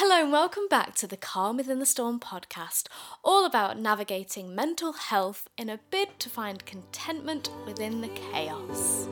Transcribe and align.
Hello, 0.00 0.22
and 0.22 0.30
welcome 0.30 0.68
back 0.70 0.94
to 0.94 1.08
the 1.08 1.16
Calm 1.16 1.56
Within 1.56 1.80
the 1.80 1.84
Storm 1.84 2.20
podcast, 2.20 2.86
all 3.24 3.44
about 3.44 3.80
navigating 3.80 4.54
mental 4.54 4.92
health 4.92 5.48
in 5.58 5.68
a 5.68 5.80
bid 5.90 6.20
to 6.20 6.30
find 6.30 6.64
contentment 6.64 7.50
within 7.66 8.00
the 8.00 8.06
chaos. 8.06 9.08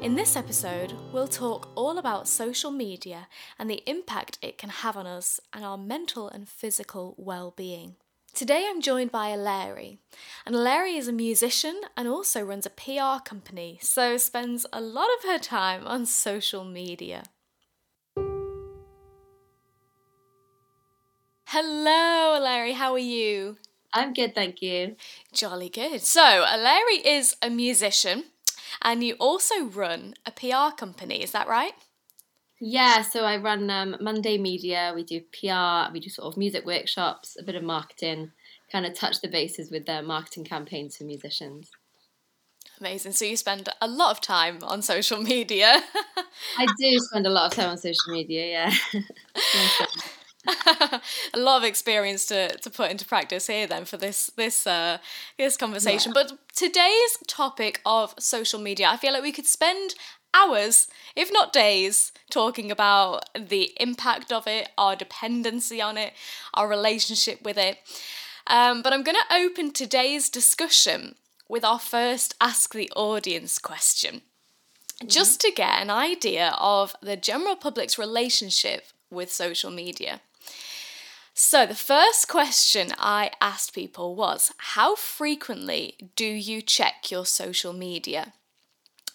In 0.00 0.14
this 0.14 0.36
episode, 0.36 0.94
we'll 1.12 1.28
talk 1.28 1.68
all 1.74 1.98
about 1.98 2.26
social 2.26 2.70
media 2.70 3.28
and 3.58 3.68
the 3.68 3.82
impact 3.86 4.38
it 4.40 4.56
can 4.56 4.70
have 4.70 4.96
on 4.96 5.06
us 5.06 5.38
and 5.52 5.66
our 5.66 5.76
mental 5.76 6.30
and 6.30 6.48
physical 6.48 7.14
well 7.18 7.52
being. 7.54 7.96
Today 8.34 8.66
I'm 8.68 8.80
joined 8.80 9.10
by 9.10 9.30
Eleri, 9.30 9.98
and 10.46 10.54
Eleri 10.54 10.96
is 10.96 11.08
a 11.08 11.12
musician 11.12 11.80
and 11.96 12.06
also 12.06 12.40
runs 12.40 12.66
a 12.66 12.70
PR 12.70 13.20
company, 13.24 13.78
so 13.82 14.16
spends 14.16 14.64
a 14.72 14.80
lot 14.80 15.08
of 15.18 15.28
her 15.28 15.38
time 15.38 15.86
on 15.86 16.06
social 16.06 16.64
media. 16.64 17.24
Hello, 21.46 22.38
Eleri, 22.38 22.74
how 22.74 22.92
are 22.92 22.98
you? 22.98 23.56
I'm 23.92 24.12
good, 24.12 24.34
thank 24.34 24.62
you. 24.62 24.96
Jolly 25.32 25.68
good. 25.68 26.02
So, 26.02 26.20
Eleri 26.22 27.04
is 27.04 27.34
a 27.42 27.50
musician 27.50 28.24
and 28.82 29.02
you 29.02 29.14
also 29.14 29.64
run 29.64 30.14
a 30.26 30.30
PR 30.30 30.76
company, 30.76 31.22
is 31.22 31.32
that 31.32 31.48
right? 31.48 31.72
Yeah, 32.60 33.02
so 33.02 33.24
I 33.24 33.36
run 33.36 33.70
um, 33.70 33.96
Mondaay 34.00 34.40
Media. 34.40 34.92
We 34.94 35.04
do 35.04 35.20
PR, 35.20 35.92
we 35.92 36.00
do 36.00 36.08
sort 36.08 36.26
of 36.26 36.36
music 36.36 36.66
workshops, 36.66 37.36
a 37.38 37.44
bit 37.44 37.54
of 37.54 37.62
marketing, 37.62 38.32
kind 38.72 38.84
of 38.84 38.94
touch 38.94 39.20
the 39.20 39.28
bases 39.28 39.70
with 39.70 39.86
their 39.86 40.02
marketing 40.02 40.44
campaigns 40.44 40.96
for 40.96 41.04
musicians. 41.04 41.70
Amazing. 42.80 43.12
So 43.12 43.24
you 43.24 43.36
spend 43.36 43.68
a 43.80 43.88
lot 43.88 44.10
of 44.10 44.20
time 44.20 44.58
on 44.62 44.82
social 44.82 45.20
media. 45.22 45.82
I 46.58 46.66
do 46.78 46.98
spend 46.98 47.26
a 47.26 47.30
lot 47.30 47.46
of 47.46 47.56
time 47.56 47.70
on 47.70 47.78
social 47.78 48.12
media, 48.12 48.46
yeah. 48.46 49.02
a 51.34 51.38
lot 51.38 51.58
of 51.58 51.64
experience 51.64 52.26
to, 52.26 52.56
to 52.58 52.70
put 52.70 52.90
into 52.90 53.04
practice 53.04 53.48
here 53.48 53.66
then 53.66 53.84
for 53.84 53.96
this 53.96 54.30
this 54.36 54.66
uh, 54.66 54.98
this 55.36 55.56
conversation. 55.56 56.12
Yeah. 56.14 56.22
But 56.22 56.38
today's 56.54 57.18
topic 57.26 57.80
of 57.84 58.14
social 58.18 58.60
media, 58.60 58.88
I 58.88 58.96
feel 58.96 59.12
like 59.12 59.22
we 59.22 59.32
could 59.32 59.46
spend 59.46 59.94
hours, 60.34 60.88
if 61.16 61.32
not 61.32 61.52
days, 61.52 62.12
talking 62.30 62.70
about 62.70 63.24
the 63.34 63.72
impact 63.80 64.32
of 64.32 64.46
it, 64.46 64.68
our 64.76 64.96
dependency 64.96 65.80
on 65.80 65.96
it, 65.96 66.12
our 66.54 66.68
relationship 66.68 67.42
with 67.42 67.58
it. 67.58 67.78
Um, 68.46 68.82
but 68.82 68.92
I'm 68.92 69.02
going 69.02 69.16
to 69.16 69.34
open 69.34 69.72
today's 69.72 70.28
discussion 70.28 71.16
with 71.48 71.64
our 71.64 71.78
first 71.78 72.34
Ask 72.40 72.74
the 72.74 72.90
Audience 72.96 73.58
question, 73.58 74.16
mm-hmm. 74.16 75.08
just 75.08 75.40
to 75.42 75.52
get 75.52 75.80
an 75.80 75.90
idea 75.90 76.54
of 76.58 76.94
the 77.02 77.16
general 77.16 77.56
public's 77.56 77.98
relationship 77.98 78.86
with 79.10 79.32
social 79.32 79.70
media. 79.70 80.20
So, 81.34 81.66
the 81.66 81.74
first 81.74 82.26
question 82.26 82.92
I 82.98 83.30
asked 83.40 83.72
people 83.72 84.16
was 84.16 84.52
How 84.58 84.96
frequently 84.96 85.94
do 86.16 86.26
you 86.26 86.60
check 86.60 87.10
your 87.10 87.24
social 87.24 87.72
media? 87.72 88.32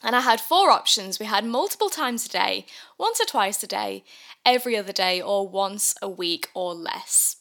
And 0.04 0.16
I 0.18 0.22
had 0.22 0.42
four 0.42 0.70
options. 0.70 1.18
We 1.18 1.26
had 1.26 1.46
multiple 1.46 1.90
times 1.90 2.26
a 2.26 2.30
day, 2.30 2.66
once 2.98 3.22
or 3.22 3.26
twice 3.26 3.64
a 3.64 3.68
day, 3.68 4.04
every 4.46 4.76
other 4.76 4.92
day, 4.92 5.22
or 5.22 5.48
once 5.48 5.96
a 6.02 6.10
week 6.10 6.50
or 6.54 6.74
less. 6.74 7.38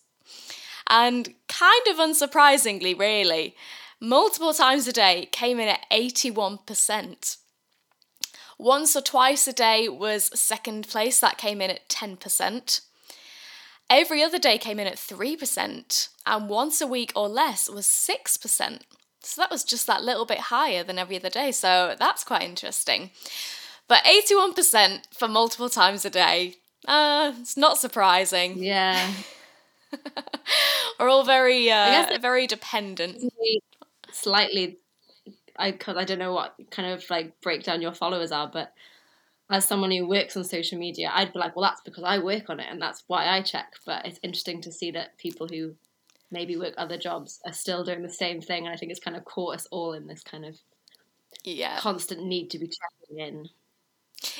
And 0.88 1.34
kind 1.48 1.86
of 1.90 1.96
unsurprisingly, 1.96 2.96
really, 2.96 3.56
multiple 4.00 4.54
times 4.54 4.86
a 4.86 4.92
day 4.92 5.28
came 5.32 5.58
in 5.58 5.68
at 5.68 5.84
81%. 5.90 7.36
Once 8.58 8.94
or 8.94 9.02
twice 9.02 9.48
a 9.48 9.52
day 9.52 9.88
was 9.88 10.30
second 10.38 10.86
place, 10.86 11.18
that 11.18 11.38
came 11.38 11.60
in 11.60 11.70
at 11.70 11.88
10%. 11.88 12.80
Every 13.90 14.22
other 14.22 14.38
day 14.38 14.56
came 14.56 14.78
in 14.78 14.86
at 14.86 14.94
3%, 14.94 16.08
and 16.24 16.48
once 16.48 16.80
a 16.80 16.86
week 16.86 17.12
or 17.16 17.28
less 17.28 17.68
was 17.68 17.86
6%. 17.86 18.82
So 19.22 19.40
that 19.40 19.50
was 19.50 19.64
just 19.64 19.86
that 19.86 20.02
little 20.02 20.26
bit 20.26 20.38
higher 20.38 20.82
than 20.82 20.98
every 20.98 21.16
other 21.16 21.30
day. 21.30 21.52
So 21.52 21.94
that's 21.98 22.24
quite 22.24 22.42
interesting. 22.42 23.10
But 23.88 24.04
81% 24.04 25.14
for 25.14 25.28
multiple 25.28 25.68
times 25.68 26.04
a 26.04 26.10
day, 26.10 26.56
uh, 26.86 27.32
it's 27.40 27.56
not 27.56 27.78
surprising. 27.78 28.62
Yeah. 28.62 29.12
We're 31.00 31.08
all 31.08 31.24
very, 31.24 31.70
uh, 31.70 32.18
very 32.20 32.46
dependent. 32.46 33.22
Slightly, 34.12 34.78
I 35.56 35.72
cause 35.72 35.96
I 35.96 36.04
don't 36.04 36.18
know 36.18 36.32
what 36.32 36.54
kind 36.70 36.92
of 36.92 37.08
like 37.10 37.40
breakdown 37.40 37.82
your 37.82 37.92
followers 37.92 38.32
are, 38.32 38.50
but 38.52 38.72
as 39.50 39.66
someone 39.66 39.90
who 39.90 40.08
works 40.08 40.36
on 40.36 40.44
social 40.44 40.78
media, 40.78 41.10
I'd 41.12 41.32
be 41.32 41.38
like, 41.38 41.54
well, 41.54 41.68
that's 41.68 41.82
because 41.82 42.04
I 42.04 42.18
work 42.18 42.48
on 42.48 42.60
it 42.60 42.66
and 42.70 42.80
that's 42.80 43.04
why 43.06 43.28
I 43.28 43.42
check. 43.42 43.74
But 43.84 44.06
it's 44.06 44.20
interesting 44.22 44.62
to 44.62 44.72
see 44.72 44.90
that 44.92 45.18
people 45.18 45.48
who 45.48 45.74
maybe 46.32 46.56
work 46.56 46.74
other 46.78 46.98
jobs 46.98 47.40
are 47.46 47.52
still 47.52 47.84
doing 47.84 48.02
the 48.02 48.10
same 48.10 48.40
thing. 48.40 48.66
And 48.66 48.74
I 48.74 48.76
think 48.76 48.90
it's 48.90 49.00
kind 49.00 49.16
of 49.16 49.24
caught 49.24 49.56
us 49.56 49.66
all 49.70 49.92
in 49.92 50.06
this 50.06 50.22
kind 50.22 50.44
of 50.44 50.56
yeah 51.44 51.78
constant 51.78 52.24
need 52.24 52.50
to 52.50 52.58
be 52.58 52.68
checking 52.68 53.26
in. 53.26 53.48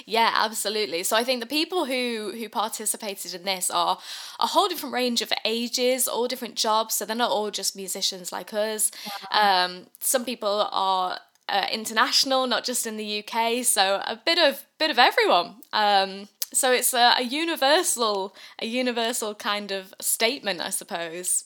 Yeah, 0.07 0.31
absolutely. 0.35 1.03
So 1.03 1.17
I 1.17 1.25
think 1.25 1.41
the 1.41 1.47
people 1.47 1.87
who 1.87 2.33
who 2.37 2.49
participated 2.49 3.35
in 3.35 3.45
this 3.45 3.71
are 3.71 3.99
a 4.41 4.47
whole 4.49 4.69
different 4.69 4.95
range 4.95 5.23
of 5.23 5.33
ages, 5.45 6.09
all 6.09 6.29
different 6.29 6.55
jobs. 6.55 6.95
So 6.95 7.05
they're 7.05 7.17
not 7.17 7.31
all 7.31 7.51
just 7.51 7.77
musicians 7.77 8.33
like 8.33 8.53
us. 8.55 8.91
Yeah. 9.33 9.65
Um, 9.65 9.87
some 10.01 10.25
people 10.25 10.69
are 10.71 11.19
uh, 11.49 11.67
international, 11.71 12.47
not 12.47 12.65
just 12.65 12.87
in 12.87 12.97
the 12.97 13.25
UK. 13.25 13.65
So 13.65 14.03
a 14.07 14.21
bit 14.25 14.39
of 14.39 14.65
bit 14.79 14.91
of 14.91 14.99
everyone. 14.99 15.57
Um, 15.73 16.29
so 16.53 16.73
it's 16.73 16.95
a, 16.95 17.15
a 17.19 17.23
universal 17.23 18.35
a 18.61 18.67
universal 18.67 19.35
kind 19.35 19.71
of 19.73 19.95
statement, 20.01 20.61
I 20.61 20.71
suppose. 20.71 21.45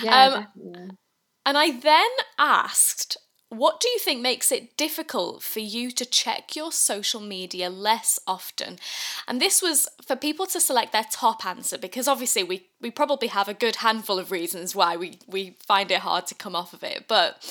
Yeah, 0.00 0.44
um, 0.56 0.96
and 1.44 1.58
I 1.58 1.72
then 1.72 2.08
asked, 2.38 3.16
what 3.50 3.80
do 3.80 3.88
you 3.88 3.98
think 3.98 4.20
makes 4.20 4.52
it 4.52 4.76
difficult 4.76 5.42
for 5.42 5.58
you 5.58 5.90
to 5.90 6.06
check 6.06 6.54
your 6.54 6.70
social 6.70 7.20
media 7.20 7.68
less 7.68 8.18
often? 8.26 8.78
And 9.26 9.40
this 9.40 9.60
was 9.60 9.88
for 10.06 10.14
people 10.14 10.46
to 10.46 10.60
select 10.60 10.92
their 10.92 11.06
top 11.10 11.44
answer 11.44 11.76
because 11.76 12.06
obviously 12.06 12.44
we, 12.44 12.68
we 12.80 12.90
probably 12.92 13.28
have 13.28 13.48
a 13.48 13.54
good 13.54 13.76
handful 13.76 14.20
of 14.20 14.30
reasons 14.30 14.76
why 14.76 14.96
we, 14.96 15.18
we 15.26 15.56
find 15.66 15.90
it 15.90 16.00
hard 16.00 16.28
to 16.28 16.34
come 16.36 16.54
off 16.54 16.72
of 16.72 16.84
it. 16.84 17.06
But 17.08 17.42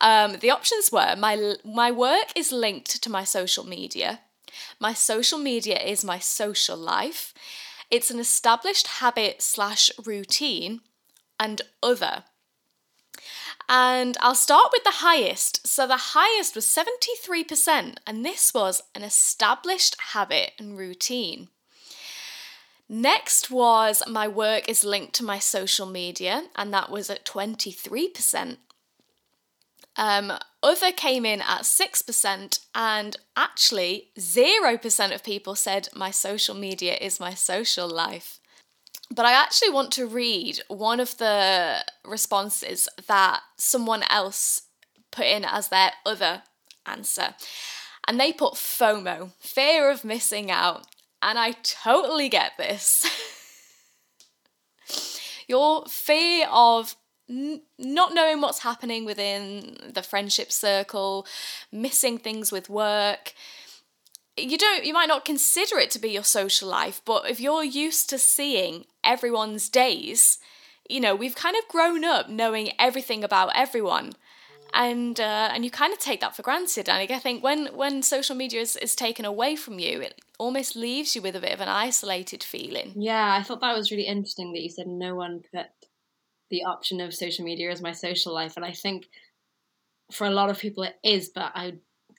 um, 0.00 0.36
the 0.40 0.50
options 0.50 0.90
were 0.90 1.14
my, 1.16 1.56
my 1.64 1.90
work 1.90 2.32
is 2.34 2.50
linked 2.50 3.02
to 3.02 3.10
my 3.10 3.24
social 3.24 3.64
media, 3.64 4.20
my 4.80 4.94
social 4.94 5.38
media 5.38 5.78
is 5.78 6.02
my 6.02 6.18
social 6.18 6.78
life, 6.78 7.34
it's 7.90 8.10
an 8.10 8.18
established 8.18 8.86
habit 8.86 9.42
slash 9.42 9.90
routine 10.06 10.80
and 11.38 11.62
other. 11.82 12.24
And 13.68 14.16
I'll 14.20 14.34
start 14.34 14.70
with 14.72 14.84
the 14.84 15.02
highest. 15.06 15.66
So 15.66 15.86
the 15.86 16.12
highest 16.14 16.54
was 16.54 16.66
73%, 16.66 17.96
and 18.06 18.24
this 18.24 18.54
was 18.54 18.82
an 18.94 19.02
established 19.02 19.96
habit 20.12 20.52
and 20.58 20.78
routine. 20.78 21.48
Next 22.88 23.50
was 23.50 24.02
my 24.06 24.28
work 24.28 24.68
is 24.68 24.84
linked 24.84 25.14
to 25.14 25.24
my 25.24 25.40
social 25.40 25.86
media, 25.86 26.44
and 26.54 26.72
that 26.72 26.90
was 26.90 27.10
at 27.10 27.24
23%. 27.24 28.58
Um, 29.96 30.32
other 30.62 30.92
came 30.92 31.24
in 31.24 31.40
at 31.40 31.62
6%, 31.62 32.60
and 32.74 33.16
actually, 33.36 34.10
0% 34.18 35.14
of 35.14 35.24
people 35.24 35.56
said 35.56 35.88
my 35.94 36.12
social 36.12 36.54
media 36.54 36.96
is 37.00 37.18
my 37.18 37.34
social 37.34 37.88
life. 37.88 38.38
But 39.14 39.24
I 39.24 39.32
actually 39.32 39.70
want 39.70 39.92
to 39.92 40.06
read 40.06 40.60
one 40.68 41.00
of 41.00 41.16
the 41.18 41.84
responses 42.04 42.88
that 43.06 43.40
someone 43.56 44.02
else 44.10 44.62
put 45.10 45.26
in 45.26 45.44
as 45.44 45.68
their 45.68 45.92
other 46.04 46.42
answer. 46.84 47.34
And 48.08 48.20
they 48.20 48.32
put 48.32 48.54
FOMO, 48.54 49.32
fear 49.38 49.90
of 49.90 50.04
missing 50.04 50.50
out. 50.50 50.86
And 51.22 51.38
I 51.38 51.52
totally 51.62 52.28
get 52.28 52.52
this. 52.58 53.06
Your 55.48 55.84
fear 55.86 56.46
of 56.50 56.96
n- 57.30 57.62
not 57.78 58.12
knowing 58.12 58.40
what's 58.40 58.62
happening 58.62 59.04
within 59.04 59.76
the 59.92 60.02
friendship 60.02 60.50
circle, 60.52 61.26
missing 61.72 62.18
things 62.18 62.50
with 62.50 62.68
work, 62.68 63.32
you 64.36 64.58
don't 64.58 64.84
you 64.84 64.92
might 64.92 65.08
not 65.08 65.24
consider 65.24 65.78
it 65.78 65.90
to 65.90 65.98
be 65.98 66.10
your 66.10 66.24
social 66.24 66.68
life 66.68 67.00
but 67.04 67.28
if 67.28 67.40
you're 67.40 67.64
used 67.64 68.10
to 68.10 68.18
seeing 68.18 68.84
everyone's 69.06 69.68
days 69.68 70.38
you 70.88 71.00
know 71.00 71.14
we've 71.14 71.34
kind 71.34 71.56
of 71.56 71.68
grown 71.68 72.04
up 72.04 72.28
knowing 72.28 72.70
everything 72.78 73.24
about 73.24 73.50
everyone. 73.54 74.12
And 74.74 75.18
uh, 75.18 75.48
and 75.52 75.64
you 75.64 75.70
kind 75.70 75.92
of 75.92 76.00
take 76.00 76.20
that 76.20 76.36
for 76.36 76.42
granted 76.42 76.88
and 76.88 77.10
i 77.10 77.18
think 77.18 77.42
when 77.42 77.66
when 77.68 78.02
social 78.02 78.36
media 78.36 78.60
is, 78.60 78.76
is 78.76 78.96
taken 78.96 79.24
away 79.24 79.56
from 79.56 79.78
you 79.78 80.02
it 80.02 80.20
almost 80.38 80.76
leaves 80.76 81.14
you 81.14 81.22
with 81.22 81.36
a 81.36 81.40
bit 81.40 81.52
of 81.52 81.60
an 81.60 81.68
isolated 81.68 82.42
feeling. 82.42 82.92
Yeah 82.96 83.36
i 83.38 83.42
thought 83.42 83.60
that 83.60 83.76
was 83.76 83.90
really 83.90 84.06
interesting 84.06 84.52
that 84.52 84.60
you 84.60 84.68
said 84.68 84.88
no 84.88 85.14
one 85.14 85.40
put 85.54 85.66
the 86.50 86.64
option 86.64 87.00
of 87.00 87.14
social 87.14 87.44
media 87.44 87.70
as 87.70 87.82
my 87.82 87.92
social 87.92 88.32
life, 88.32 88.54
and 88.56 88.64
I 88.64 88.72
think 88.72 89.08
for 90.12 90.26
a 90.26 90.30
lot 90.30 90.50
of 90.50 90.58
people 90.58 90.84
it 90.84 90.96
is, 91.02 91.30
but 91.34 91.52
I 91.54 91.74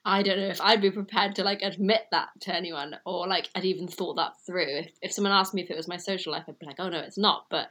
I 0.07 0.23
don't 0.23 0.37
know 0.37 0.47
if 0.47 0.61
I'd 0.61 0.81
be 0.81 0.89
prepared 0.89 1.35
to 1.35 1.43
like 1.43 1.61
admit 1.61 2.03
that 2.11 2.29
to 2.41 2.55
anyone 2.55 2.95
or 3.05 3.27
like 3.27 3.49
I'd 3.53 3.65
even 3.65 3.89
thought 3.89 4.15
that 4.15 4.39
through. 4.45 4.77
If 4.77 4.91
if 5.01 5.11
someone 5.11 5.33
asked 5.33 5.53
me 5.53 5.61
if 5.61 5.69
it 5.69 5.75
was 5.75 5.89
my 5.89 5.97
social 5.97 6.31
life, 6.31 6.45
I'd 6.47 6.57
be 6.57 6.65
like, 6.65 6.79
oh 6.79 6.87
no, 6.87 6.99
it's 6.99 7.17
not. 7.17 7.47
But 7.49 7.67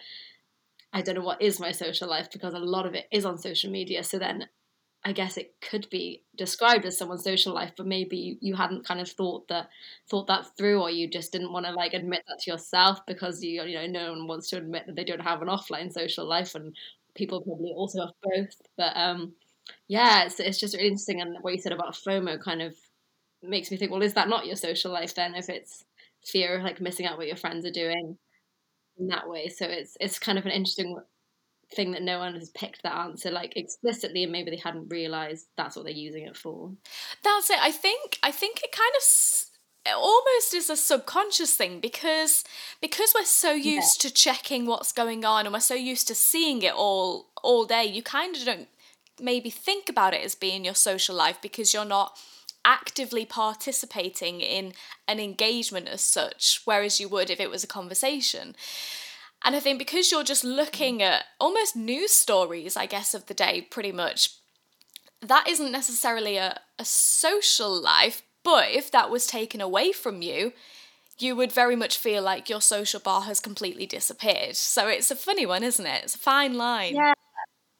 I 0.92 1.00
don't 1.00 1.14
know 1.14 1.22
what 1.24 1.40
is 1.40 1.58
my 1.58 1.72
social 1.72 2.08
life 2.08 2.30
because 2.30 2.52
a 2.52 2.58
lot 2.58 2.84
of 2.84 2.94
it 2.94 3.06
is 3.10 3.24
on 3.24 3.38
social 3.38 3.70
media. 3.70 4.04
So 4.04 4.18
then 4.18 4.48
I 5.02 5.12
guess 5.12 5.38
it 5.38 5.54
could 5.62 5.88
be 5.88 6.24
described 6.36 6.84
as 6.84 6.98
someone's 6.98 7.24
social 7.24 7.54
life, 7.54 7.72
but 7.74 7.86
maybe 7.86 8.36
you 8.42 8.54
hadn't 8.54 8.84
kind 8.86 9.00
of 9.00 9.08
thought 9.10 9.48
that 9.48 9.70
thought 10.10 10.26
that 10.26 10.54
through, 10.58 10.82
or 10.82 10.90
you 10.90 11.08
just 11.08 11.32
didn't 11.32 11.52
want 11.52 11.64
to 11.64 11.72
like 11.72 11.94
admit 11.94 12.22
that 12.28 12.40
to 12.40 12.50
yourself 12.50 13.00
because 13.06 13.42
you 13.42 13.62
you 13.62 13.76
know 13.76 13.86
no 13.86 14.10
one 14.10 14.26
wants 14.26 14.50
to 14.50 14.58
admit 14.58 14.84
that 14.86 14.96
they 14.96 15.04
don't 15.04 15.20
have 15.20 15.40
an 15.40 15.48
offline 15.48 15.90
social 15.90 16.26
life, 16.26 16.54
and 16.54 16.76
people 17.14 17.40
probably 17.40 17.72
also 17.74 18.00
have 18.02 18.14
both. 18.22 18.60
But 18.76 18.94
um, 18.94 19.32
yeah, 19.88 20.24
it's 20.24 20.40
it's 20.40 20.58
just 20.58 20.74
really 20.74 20.88
interesting, 20.88 21.20
and 21.20 21.36
what 21.42 21.54
you 21.54 21.60
said 21.60 21.72
about 21.72 21.94
FOMO 21.94 22.40
kind 22.40 22.62
of 22.62 22.74
makes 23.42 23.70
me 23.70 23.76
think, 23.76 23.90
well, 23.90 24.02
is 24.02 24.14
that 24.14 24.28
not 24.28 24.46
your 24.46 24.56
social 24.56 24.92
life 24.92 25.14
then? 25.14 25.34
If 25.34 25.48
it's 25.48 25.84
fear 26.24 26.56
of 26.56 26.62
like 26.62 26.80
missing 26.80 27.06
out 27.06 27.18
what 27.18 27.26
your 27.26 27.36
friends 27.36 27.64
are 27.64 27.70
doing 27.70 28.18
in 28.98 29.08
that 29.08 29.28
way, 29.28 29.48
so 29.48 29.66
it's 29.66 29.96
it's 30.00 30.18
kind 30.18 30.38
of 30.38 30.46
an 30.46 30.52
interesting 30.52 30.96
thing 31.74 31.92
that 31.92 32.02
no 32.02 32.18
one 32.18 32.34
has 32.34 32.50
picked 32.50 32.82
that 32.82 32.94
answer 32.94 33.30
like 33.30 33.56
explicitly 33.56 34.22
and 34.22 34.30
maybe 34.30 34.50
they 34.50 34.56
hadn't 34.56 34.88
realized 34.88 35.46
that's 35.56 35.74
what 35.74 35.84
they're 35.84 35.92
using 35.92 36.22
it 36.22 36.36
for 36.36 36.70
that's 37.24 37.50
it 37.50 37.58
i 37.60 37.72
think 37.72 38.18
i 38.22 38.30
think 38.30 38.62
it 38.62 38.70
kind 38.70 38.92
of 38.96 39.02
it 39.84 39.96
almost 39.96 40.54
is 40.54 40.70
a 40.70 40.76
subconscious 40.76 41.54
thing 41.54 41.80
because 41.80 42.44
because 42.80 43.12
we're 43.14 43.24
so 43.24 43.52
used 43.52 44.02
yeah. 44.04 44.08
to 44.08 44.14
checking 44.14 44.66
what's 44.66 44.92
going 44.92 45.24
on 45.24 45.46
and 45.46 45.52
we're 45.52 45.60
so 45.60 45.74
used 45.74 46.06
to 46.08 46.14
seeing 46.14 46.62
it 46.62 46.72
all 46.72 47.26
all 47.42 47.64
day 47.64 47.84
you 47.84 48.02
kind 48.02 48.36
of 48.36 48.44
don't 48.44 48.68
maybe 49.20 49.50
think 49.50 49.88
about 49.88 50.14
it 50.14 50.24
as 50.24 50.34
being 50.34 50.64
your 50.64 50.74
social 50.74 51.14
life 51.14 51.38
because 51.40 51.72
you're 51.72 51.84
not 51.84 52.18
actively 52.64 53.24
participating 53.24 54.40
in 54.40 54.72
an 55.06 55.20
engagement 55.20 55.86
as 55.88 56.00
such 56.00 56.62
whereas 56.64 56.98
you 56.98 57.08
would 57.08 57.30
if 57.30 57.38
it 57.38 57.48
was 57.48 57.62
a 57.62 57.68
conversation 57.68 58.56
and 59.44 59.54
I 59.54 59.60
think 59.60 59.78
because 59.78 60.10
you're 60.10 60.24
just 60.24 60.44
looking 60.44 61.02
at 61.02 61.24
almost 61.38 61.76
news 61.76 62.10
stories, 62.12 62.76
I 62.76 62.86
guess, 62.86 63.14
of 63.14 63.26
the 63.26 63.34
day, 63.34 63.60
pretty 63.60 63.92
much, 63.92 64.30
that 65.20 65.46
isn't 65.48 65.70
necessarily 65.70 66.36
a, 66.36 66.60
a 66.78 66.84
social 66.84 67.80
life. 67.80 68.22
But 68.42 68.70
if 68.70 68.90
that 68.90 69.10
was 69.10 69.26
taken 69.26 69.60
away 69.60 69.92
from 69.92 70.22
you, 70.22 70.52
you 71.18 71.36
would 71.36 71.52
very 71.52 71.76
much 71.76 71.96
feel 71.96 72.22
like 72.22 72.50
your 72.50 72.60
social 72.60 73.00
bar 73.00 73.22
has 73.22 73.40
completely 73.40 73.86
disappeared. 73.86 74.56
So 74.56 74.88
it's 74.88 75.10
a 75.10 75.16
funny 75.16 75.46
one, 75.46 75.62
isn't 75.62 75.86
it? 75.86 76.04
It's 76.04 76.14
a 76.14 76.18
fine 76.18 76.54
line. 76.54 76.96
Yeah, 76.96 77.14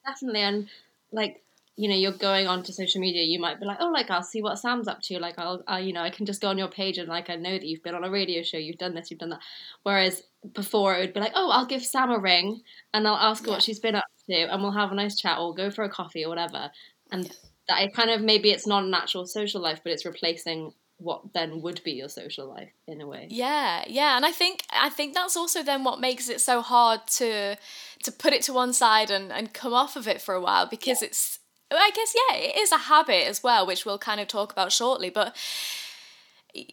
definitely. 0.07 0.41
And 0.41 0.69
like 1.13 1.43
you 1.77 1.89
know 1.89 1.95
you're 1.95 2.13
going 2.13 2.47
onto 2.47 2.73
social 2.73 3.01
media 3.01 3.23
you 3.23 3.39
might 3.39 3.61
be 3.61 3.67
like 3.67 3.77
oh 3.81 3.91
like 3.91 4.11
i'll 4.11 4.23
see 4.23 4.41
what 4.41 4.59
sam's 4.59 4.89
up 4.89 5.03
to 5.03 5.19
like 5.19 5.39
I'll, 5.39 5.63
I'll 5.69 5.81
you 5.81 5.93
know 5.93 6.01
i 6.01 6.11
can 6.11 6.25
just 6.25 6.41
go 6.41 6.49
on 6.49 6.57
your 6.57 6.69
page 6.69 6.97
and 6.97 7.09
like 7.09 7.29
i 7.29 7.37
know 7.37 7.53
that 7.53 7.65
you've 7.65 7.83
been 7.83 7.95
on 7.95 8.05
a 8.05 8.11
radio 8.11 8.43
show 8.43 8.57
you've 8.57 8.79
done 8.79 8.95
this 8.95 9.11
you've 9.11 9.21
done 9.21 9.31
that. 9.31 9.41
Whereas 9.83 10.23
before 10.55 10.95
it 10.95 11.01
would 11.01 11.13
be 11.13 11.21
like 11.21 11.33
oh 11.35 11.51
i'll 11.51 11.67
give 11.67 11.85
sam 11.85 12.11
a 12.11 12.19
ring 12.19 12.63
and 12.95 13.07
i'll 13.07 13.17
ask 13.17 13.45
her 13.45 13.49
yeah. 13.49 13.55
what 13.55 13.63
she's 13.63 13.81
been 13.81 13.95
up 13.95 14.05
to 14.29 14.35
and 14.35 14.63
we'll 14.63 14.73
have 14.73 14.93
a 14.93 14.95
nice 14.95 15.17
chat 15.17 15.39
or 15.39 15.55
go 15.55 15.71
for 15.71 15.85
a 15.85 15.89
coffee 15.89 16.25
or 16.25 16.29
whatever. 16.29 16.71
And 17.11 17.25
that 17.69 17.83
it 17.83 17.95
kind 17.95 18.11
of 18.11 18.21
maybe 18.21 18.51
it's 18.51 18.67
not 18.67 18.85
a 18.85 18.89
natural 18.89 19.27
social 19.27 19.61
life 19.61 19.81
but 19.83 19.93
it's 19.93 20.05
replacing 20.05 20.73
what 20.99 21.33
then 21.35 21.61
would 21.61 21.83
be 21.85 21.93
your 21.93 22.09
social 22.09 22.47
life 22.49 22.71
in 22.87 23.01
a 23.01 23.07
way 23.07 23.27
yeah 23.31 23.85
yeah 23.87 24.17
and 24.17 24.25
i 24.25 24.33
think 24.33 24.63
i 24.71 24.89
think 24.89 25.15
that's 25.15 25.37
also 25.37 25.63
then 25.63 25.85
what 25.85 26.01
makes 26.01 26.29
it 26.29 26.41
so 26.41 26.63
hard 26.63 27.01
to 27.07 27.57
to 28.03 28.11
put 28.11 28.33
it 28.33 28.43
to 28.43 28.53
one 28.53 28.73
side 28.73 29.11
and 29.11 29.31
and 29.31 29.53
come 29.53 29.75
off 29.75 29.97
of 29.97 30.09
it 30.09 30.21
for 30.21 30.35
a 30.35 30.41
while 30.41 30.67
because 30.67 31.03
yeah. 31.03 31.09
it's 31.09 31.39
I 31.71 31.91
guess 31.95 32.15
yeah, 32.15 32.37
it 32.37 32.57
is 32.59 32.71
a 32.71 32.77
habit 32.77 33.27
as 33.27 33.43
well, 33.43 33.67
which 33.67 33.85
we'll 33.85 33.99
kind 33.99 34.21
of 34.21 34.29
talk 34.29 34.53
about 34.53 34.71
shortly. 34.71 35.11
But 35.11 35.35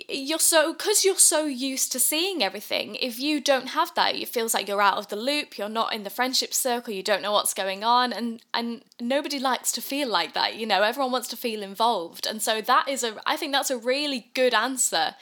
you're 0.09 0.39
so 0.39 0.73
because 0.73 1.03
you're 1.03 1.17
so 1.17 1.45
used 1.45 1.91
to 1.91 1.99
seeing 1.99 2.43
everything 2.43 2.95
if 2.95 3.19
you 3.19 3.41
don't 3.41 3.69
have 3.69 3.93
that 3.95 4.15
it 4.15 4.27
feels 4.27 4.53
like 4.53 4.67
you're 4.67 4.81
out 4.81 4.97
of 4.97 5.07
the 5.09 5.15
loop 5.15 5.57
you're 5.57 5.69
not 5.69 5.93
in 5.93 6.03
the 6.03 6.09
friendship 6.09 6.53
circle 6.53 6.93
you 6.93 7.03
don't 7.03 7.21
know 7.21 7.31
what's 7.31 7.53
going 7.53 7.83
on 7.83 8.13
and 8.13 8.41
and 8.53 8.83
nobody 9.01 9.39
likes 9.39 9.71
to 9.71 9.81
feel 9.81 10.07
like 10.07 10.33
that 10.33 10.55
you 10.55 10.65
know 10.65 10.83
everyone 10.83 11.11
wants 11.11 11.27
to 11.27 11.37
feel 11.37 11.61
involved. 11.61 12.25
And 12.25 12.41
so 12.41 12.61
that 12.61 12.87
is 12.87 13.03
a 13.03 13.15
i 13.25 13.35
think 13.35 13.51
that's 13.51 13.71
a 13.71 13.77
really 13.77 14.31
good 14.33 14.53
answer 14.53 15.15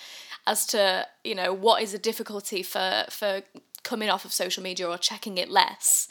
as 0.46 0.66
to 0.68 1.06
you 1.24 1.36
know 1.36 1.54
what 1.54 1.82
is 1.82 1.94
a 1.94 2.00
difficulty 2.00 2.64
for 2.64 3.06
for 3.10 3.42
coming 3.84 4.10
off 4.10 4.26
of 4.26 4.34
social 4.34 4.64
media 4.64 4.88
or 4.88 4.98
checking 4.98 5.38
it 5.38 5.50
less 5.50 6.08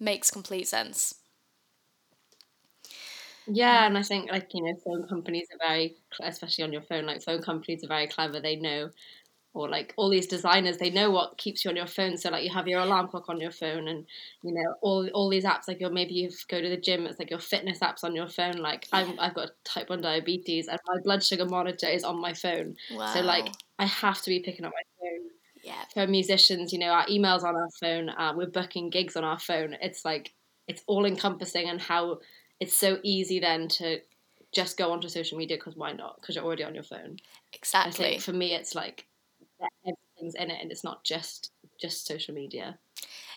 makes 0.00 0.30
complete 0.30 0.68
sense 0.68 1.14
yeah, 3.46 3.86
and 3.86 3.98
I 3.98 4.02
think 4.02 4.30
like 4.30 4.48
you 4.54 4.62
know, 4.62 4.74
phone 4.84 5.06
companies 5.08 5.48
are 5.52 5.68
very, 5.68 5.96
especially 6.22 6.64
on 6.64 6.72
your 6.72 6.82
phone. 6.82 7.06
Like 7.06 7.22
phone 7.22 7.42
companies 7.42 7.84
are 7.84 7.88
very 7.88 8.06
clever. 8.06 8.40
They 8.40 8.56
know, 8.56 8.90
or 9.52 9.68
like 9.68 9.92
all 9.96 10.10
these 10.10 10.26
designers, 10.26 10.78
they 10.78 10.90
know 10.90 11.10
what 11.10 11.38
keeps 11.38 11.64
you 11.64 11.70
on 11.70 11.76
your 11.76 11.86
phone. 11.86 12.16
So 12.16 12.30
like 12.30 12.44
you 12.44 12.50
have 12.50 12.66
your 12.66 12.80
alarm 12.80 13.08
clock 13.08 13.28
on 13.28 13.40
your 13.40 13.50
phone, 13.50 13.88
and 13.88 14.06
you 14.42 14.54
know 14.54 14.74
all 14.80 15.08
all 15.10 15.28
these 15.28 15.44
apps. 15.44 15.68
Like 15.68 15.80
your 15.80 15.90
maybe 15.90 16.14
you 16.14 16.30
go 16.48 16.60
to 16.60 16.68
the 16.68 16.76
gym. 16.76 17.06
It's 17.06 17.18
like 17.18 17.30
your 17.30 17.38
fitness 17.38 17.80
apps 17.80 18.02
on 18.02 18.14
your 18.14 18.28
phone. 18.28 18.56
Like 18.58 18.88
I'm, 18.92 19.18
I've 19.18 19.34
got 19.34 19.50
type 19.64 19.90
one 19.90 20.00
diabetes, 20.00 20.68
and 20.68 20.80
my 20.86 21.00
blood 21.02 21.22
sugar 21.22 21.46
monitor 21.46 21.86
is 21.86 22.04
on 22.04 22.20
my 22.20 22.32
phone. 22.32 22.76
Wow. 22.92 23.12
So 23.12 23.20
like 23.20 23.48
I 23.78 23.86
have 23.86 24.22
to 24.22 24.30
be 24.30 24.40
picking 24.40 24.64
up 24.64 24.72
my 24.72 25.08
phone. 25.08 25.28
Yeah. 25.62 25.84
For 25.94 26.06
musicians, 26.06 26.72
you 26.72 26.78
know, 26.78 26.90
our 26.90 27.06
emails 27.06 27.42
on 27.42 27.56
our 27.56 27.70
phone. 27.80 28.08
Uh, 28.10 28.32
we're 28.36 28.50
booking 28.50 28.90
gigs 28.90 29.16
on 29.16 29.24
our 29.24 29.38
phone. 29.38 29.76
It's 29.80 30.04
like 30.04 30.32
it's 30.66 30.82
all 30.86 31.04
encompassing 31.04 31.68
and 31.68 31.80
how 31.80 32.18
it's 32.64 32.76
so 32.76 32.98
easy 33.02 33.38
then 33.40 33.68
to 33.68 33.98
just 34.54 34.78
go 34.78 34.90
onto 34.90 35.08
social 35.08 35.36
media 35.36 35.58
because 35.58 35.76
why 35.76 35.92
not? 35.92 36.18
Because 36.20 36.34
you're 36.34 36.44
already 36.44 36.64
on 36.64 36.74
your 36.74 36.82
phone. 36.82 37.18
Exactly. 37.52 38.06
I 38.06 38.08
think 38.10 38.22
for 38.22 38.32
me, 38.32 38.54
it's 38.54 38.74
like 38.74 39.06
everything's 39.86 40.34
in 40.34 40.50
it, 40.50 40.58
and 40.62 40.70
it's 40.70 40.82
not 40.82 41.04
just 41.04 41.50
just 41.78 42.06
social 42.06 42.34
media. 42.34 42.78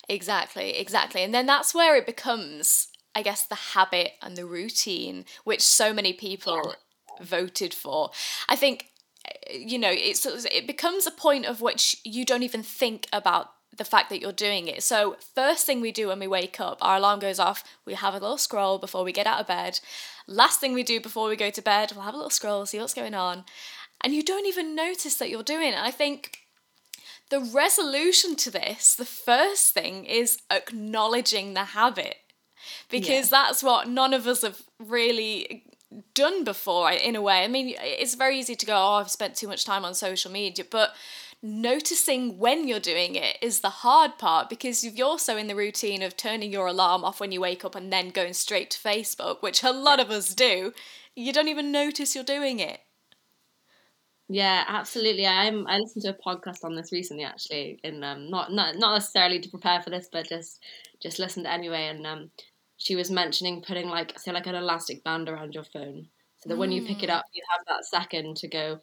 Exactly, 0.07 0.77
exactly, 0.77 1.23
and 1.23 1.33
then 1.33 1.45
that's 1.45 1.75
where 1.75 1.97
it 1.97 2.05
becomes, 2.05 2.87
I 3.13 3.21
guess, 3.21 3.45
the 3.45 3.55
habit 3.55 4.11
and 4.21 4.37
the 4.37 4.45
routine, 4.45 5.25
which 5.43 5.61
so 5.61 5.93
many 5.93 6.13
people 6.13 6.61
yeah. 6.63 7.25
voted 7.25 7.73
for. 7.73 8.11
I 8.47 8.55
think 8.55 8.91
eh, 9.25 9.57
you 9.57 9.77
know 9.77 9.91
it's 9.91 10.25
it 10.25 10.65
becomes 10.65 11.05
a 11.05 11.11
point 11.11 11.45
of 11.45 11.59
which 11.59 11.97
you 12.05 12.23
don't 12.23 12.43
even 12.43 12.63
think 12.63 13.07
about 13.11 13.49
the 13.77 13.85
fact 13.85 14.09
that 14.09 14.21
you're 14.21 14.31
doing 14.31 14.67
it. 14.67 14.83
So, 14.83 15.17
first 15.35 15.65
thing 15.65 15.81
we 15.81 15.91
do 15.91 16.07
when 16.07 16.19
we 16.19 16.27
wake 16.27 16.59
up, 16.59 16.77
our 16.81 16.97
alarm 16.97 17.19
goes 17.19 17.39
off, 17.39 17.63
we 17.85 17.93
have 17.93 18.13
a 18.13 18.19
little 18.19 18.37
scroll 18.37 18.77
before 18.77 19.03
we 19.03 19.11
get 19.11 19.27
out 19.27 19.39
of 19.39 19.47
bed. 19.47 19.79
Last 20.27 20.59
thing 20.59 20.73
we 20.73 20.83
do 20.83 20.99
before 20.99 21.29
we 21.29 21.35
go 21.35 21.49
to 21.49 21.61
bed, 21.61 21.91
we'll 21.93 22.05
have 22.05 22.13
a 22.13 22.17
little 22.17 22.29
scroll, 22.29 22.65
see 22.65 22.79
what's 22.79 22.93
going 22.93 23.13
on. 23.13 23.45
And 24.01 24.13
you 24.13 24.23
don't 24.23 24.45
even 24.45 24.75
notice 24.75 25.15
that 25.15 25.29
you're 25.29 25.43
doing 25.43 25.73
it. 25.73 25.79
I 25.79 25.91
think 25.91 26.39
the 27.29 27.39
resolution 27.39 28.35
to 28.37 28.51
this, 28.51 28.95
the 28.95 29.05
first 29.05 29.73
thing 29.73 30.05
is 30.05 30.39
acknowledging 30.51 31.53
the 31.53 31.65
habit. 31.65 32.17
Because 32.89 33.31
yeah. 33.31 33.43
that's 33.43 33.63
what 33.63 33.87
none 33.87 34.13
of 34.13 34.27
us 34.27 34.41
have 34.41 34.61
really 34.79 35.63
done 36.13 36.43
before 36.43 36.91
in 36.91 37.15
a 37.15 37.21
way. 37.21 37.43
I 37.43 37.47
mean, 37.47 37.75
it's 37.79 38.15
very 38.15 38.39
easy 38.39 38.55
to 38.55 38.65
go, 38.65 38.75
oh, 38.75 38.93
I've 38.95 39.11
spent 39.11 39.35
too 39.35 39.47
much 39.47 39.65
time 39.65 39.85
on 39.85 39.93
social 39.93 40.31
media, 40.31 40.65
but 40.69 40.93
noticing 41.47 42.37
when 42.37 42.67
you're 42.67 42.79
doing 42.79 43.15
it 43.15 43.37
is 43.41 43.61
the 43.61 43.69
hard 43.69 44.17
part 44.17 44.49
because 44.49 44.83
you're 44.83 45.07
also 45.07 45.37
in 45.37 45.47
the 45.47 45.55
routine 45.55 46.01
of 46.01 46.17
turning 46.17 46.51
your 46.51 46.67
alarm 46.67 47.03
off 47.03 47.19
when 47.19 47.31
you 47.31 47.41
wake 47.41 47.63
up 47.63 47.75
and 47.75 47.91
then 47.91 48.09
going 48.09 48.33
straight 48.33 48.69
to 48.71 48.79
Facebook, 48.79 49.41
which 49.41 49.63
a 49.63 49.71
lot 49.71 49.99
of 49.99 50.11
us 50.11 50.35
do. 50.35 50.73
You 51.15 51.33
don't 51.33 51.47
even 51.47 51.71
notice 51.71 52.13
you're 52.13 52.23
doing 52.23 52.59
it. 52.59 52.81
Yeah, 54.29 54.65
absolutely. 54.67 55.25
I'm. 55.25 55.65
I 55.67 55.79
listened 55.79 56.03
to 56.03 56.09
a 56.09 56.13
podcast 56.13 56.65
on 56.65 56.75
this 56.75 56.91
recently, 56.91 57.23
actually, 57.23 57.79
in 57.83 58.03
um, 58.03 58.29
not 58.29 58.51
not 58.51 58.75
not 58.75 58.93
necessarily 58.93 59.39
to 59.39 59.49
prepare 59.49 59.81
for 59.81 59.89
this, 59.89 60.09
but 60.11 60.27
just 60.27 60.59
just 60.99 61.17
listened 61.17 61.47
anyway. 61.47 61.87
And 61.87 62.05
um, 62.05 62.31
she 62.75 62.97
was 62.97 63.09
mentioning 63.09 63.63
putting 63.65 63.87
like 63.87 64.19
say 64.19 64.33
like 64.33 64.47
an 64.47 64.55
elastic 64.55 65.01
band 65.05 65.29
around 65.29 65.53
your 65.53 65.63
phone, 65.63 66.07
so 66.39 66.49
that 66.49 66.55
mm. 66.55 66.59
when 66.59 66.73
you 66.73 66.85
pick 66.85 67.03
it 67.03 67.09
mm. 67.09 67.13
up, 67.13 67.25
you 67.33 67.41
have 67.49 67.65
that 67.67 67.85
second 67.85 68.35
to 68.37 68.49
go 68.49 68.81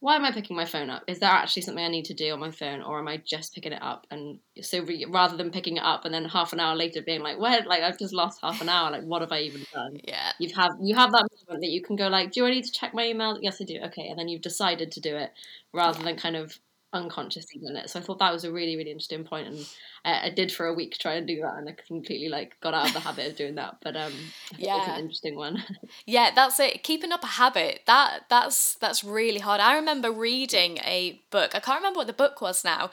why 0.00 0.16
am 0.16 0.24
I 0.24 0.32
picking 0.32 0.56
my 0.56 0.64
phone 0.64 0.90
up? 0.90 1.04
Is 1.06 1.18
there 1.20 1.30
actually 1.30 1.62
something 1.62 1.84
I 1.84 1.88
need 1.88 2.06
to 2.06 2.14
do 2.14 2.32
on 2.32 2.40
my 2.40 2.50
phone, 2.50 2.82
or 2.82 2.98
am 2.98 3.06
I 3.08 3.18
just 3.18 3.54
picking 3.54 3.72
it 3.72 3.82
up? 3.82 4.06
And 4.10 4.40
so 4.62 4.82
re- 4.82 5.04
rather 5.08 5.36
than 5.36 5.50
picking 5.50 5.76
it 5.76 5.82
up 5.82 6.04
and 6.06 6.14
then 6.14 6.24
half 6.24 6.52
an 6.54 6.60
hour 6.60 6.74
later 6.74 7.02
being 7.02 7.20
like, 7.22 7.38
"Where? 7.38 7.62
Like 7.64 7.82
I've 7.82 7.98
just 7.98 8.14
lost 8.14 8.40
half 8.42 8.60
an 8.62 8.68
hour. 8.70 8.90
Like 8.90 9.04
what 9.04 9.20
have 9.20 9.32
I 9.32 9.40
even 9.42 9.66
done?" 9.72 9.98
Yeah, 10.08 10.32
you 10.38 10.54
have 10.56 10.72
you 10.82 10.94
have 10.96 11.12
that 11.12 11.26
moment 11.48 11.62
that 11.62 11.70
you 11.70 11.82
can 11.82 11.96
go 11.96 12.08
like, 12.08 12.32
"Do 12.32 12.46
I 12.46 12.50
need 12.50 12.64
to 12.64 12.72
check 12.72 12.94
my 12.94 13.06
email?" 13.06 13.38
Yes, 13.42 13.60
I 13.60 13.64
do. 13.64 13.78
Okay, 13.86 14.08
and 14.08 14.18
then 14.18 14.28
you've 14.28 14.40
decided 14.42 14.90
to 14.92 15.00
do 15.00 15.16
it 15.16 15.32
rather 15.72 16.02
than 16.02 16.16
kind 16.16 16.36
of 16.36 16.58
unconsciously 16.92 17.60
done 17.60 17.76
it. 17.76 17.88
So 17.88 18.00
I 18.00 18.02
thought 18.02 18.18
that 18.18 18.32
was 18.32 18.44
a 18.44 18.52
really, 18.52 18.76
really 18.76 18.90
interesting 18.90 19.24
point, 19.24 19.48
and 19.48 19.66
I, 20.04 20.26
I, 20.26 20.30
did 20.30 20.50
for 20.50 20.66
a 20.66 20.74
week 20.74 20.98
try 20.98 21.14
and 21.14 21.26
do 21.26 21.40
that, 21.40 21.54
and 21.54 21.68
I 21.68 21.76
completely 21.86 22.28
like 22.28 22.60
got 22.60 22.74
out 22.74 22.88
of 22.88 22.92
the 22.94 23.00
habit 23.00 23.28
of 23.28 23.36
doing 23.36 23.54
that. 23.56 23.76
But 23.82 23.96
um, 23.96 24.12
yeah, 24.56 24.78
it's 24.80 24.88
an 24.88 24.98
interesting 25.00 25.36
one. 25.36 25.62
yeah, 26.06 26.30
that's 26.34 26.58
it. 26.58 26.82
Keeping 26.82 27.12
up 27.12 27.22
a 27.22 27.28
habit 27.28 27.80
that 27.86 28.24
that's 28.28 28.74
that's 28.74 29.04
really 29.04 29.40
hard. 29.40 29.60
I 29.60 29.76
remember 29.76 30.10
reading 30.10 30.78
a 30.78 31.20
book. 31.30 31.54
I 31.54 31.60
can't 31.60 31.78
remember 31.78 31.98
what 31.98 32.06
the 32.06 32.12
book 32.12 32.40
was 32.40 32.64
now. 32.64 32.90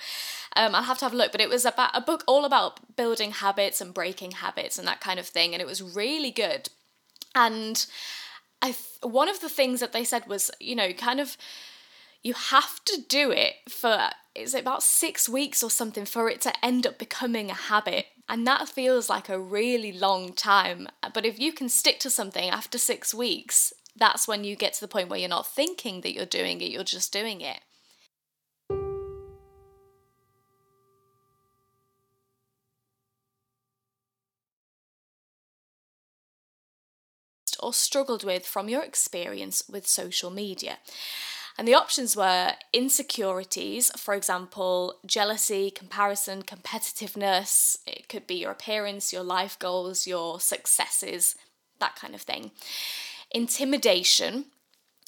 Um, 0.55 0.75
I'll 0.75 0.83
have 0.83 0.99
to 0.99 1.05
have 1.05 1.13
a 1.13 1.17
look, 1.17 1.31
but 1.31 1.41
it 1.41 1.49
was 1.49 1.65
about 1.65 1.91
a 1.93 2.01
book 2.01 2.23
all 2.27 2.45
about 2.45 2.95
building 2.95 3.31
habits 3.31 3.81
and 3.81 3.93
breaking 3.93 4.31
habits 4.31 4.77
and 4.77 4.87
that 4.87 5.01
kind 5.01 5.19
of 5.19 5.27
thing, 5.27 5.53
and 5.53 5.61
it 5.61 5.67
was 5.67 5.81
really 5.81 6.31
good. 6.31 6.69
And 7.35 7.85
I, 8.61 8.75
one 9.01 9.29
of 9.29 9.41
the 9.41 9.49
things 9.49 9.79
that 9.79 9.93
they 9.93 10.03
said 10.03 10.27
was, 10.27 10.49
you 10.59 10.75
know, 10.75 10.91
kind 10.93 11.19
of 11.19 11.37
you 12.23 12.33
have 12.33 12.83
to 12.85 13.01
do 13.07 13.31
it 13.31 13.55
for 13.69 14.09
it's 14.35 14.53
about 14.53 14.83
six 14.83 15.27
weeks 15.27 15.63
or 15.63 15.71
something 15.71 16.05
for 16.05 16.29
it 16.29 16.41
to 16.41 16.65
end 16.65 16.85
up 16.85 16.99
becoming 16.99 17.49
a 17.49 17.55
habit. 17.55 18.05
And 18.29 18.45
that 18.45 18.69
feels 18.69 19.09
like 19.09 19.29
a 19.29 19.39
really 19.39 19.91
long 19.91 20.33
time. 20.33 20.87
But 21.13 21.25
if 21.25 21.39
you 21.39 21.53
can 21.53 21.69
stick 21.69 21.99
to 22.01 22.09
something 22.09 22.49
after 22.49 22.77
six 22.77 23.13
weeks, 23.13 23.73
that's 23.95 24.27
when 24.27 24.43
you 24.43 24.55
get 24.55 24.73
to 24.73 24.81
the 24.81 24.87
point 24.87 25.09
where 25.09 25.17
you're 25.17 25.29
not 25.29 25.47
thinking 25.47 26.01
that 26.01 26.13
you're 26.13 26.25
doing 26.25 26.61
it, 26.61 26.69
you're 26.69 26.83
just 26.83 27.11
doing 27.11 27.41
it. 27.41 27.61
Or 37.59 37.73
struggled 37.73 38.23
with 38.23 38.45
from 38.45 38.69
your 38.69 38.83
experience 38.83 39.63
with 39.67 39.87
social 39.87 40.29
media. 40.29 40.77
And 41.57 41.67
the 41.67 41.73
options 41.73 42.15
were 42.15 42.53
insecurities, 42.71 43.89
for 43.97 44.13
example, 44.13 44.99
jealousy, 45.05 45.71
comparison, 45.71 46.43
competitiveness. 46.43 47.79
It 47.87 48.07
could 48.09 48.27
be 48.27 48.35
your 48.35 48.51
appearance, 48.51 49.11
your 49.11 49.23
life 49.23 49.57
goals, 49.57 50.05
your 50.05 50.39
successes, 50.39 51.35
that 51.79 51.95
kind 51.95 52.13
of 52.13 52.21
thing. 52.21 52.51
Intimidation, 53.31 54.45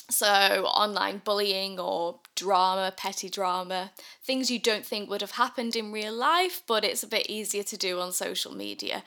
so 0.09 0.27
online 0.65 1.21
bullying 1.23 1.79
or 1.79 2.19
drama, 2.35 2.93
petty 2.97 3.29
drama, 3.29 3.91
things 4.23 4.49
you 4.49 4.59
don't 4.59 4.85
think 4.85 5.07
would 5.09 5.21
have 5.21 5.31
happened 5.31 5.75
in 5.75 5.91
real 5.91 6.13
life, 6.13 6.63
but 6.67 6.83
it's 6.83 7.03
a 7.03 7.07
bit 7.07 7.29
easier 7.29 7.63
to 7.63 7.77
do 7.77 7.99
on 7.99 8.11
social 8.11 8.53
media. 8.53 9.03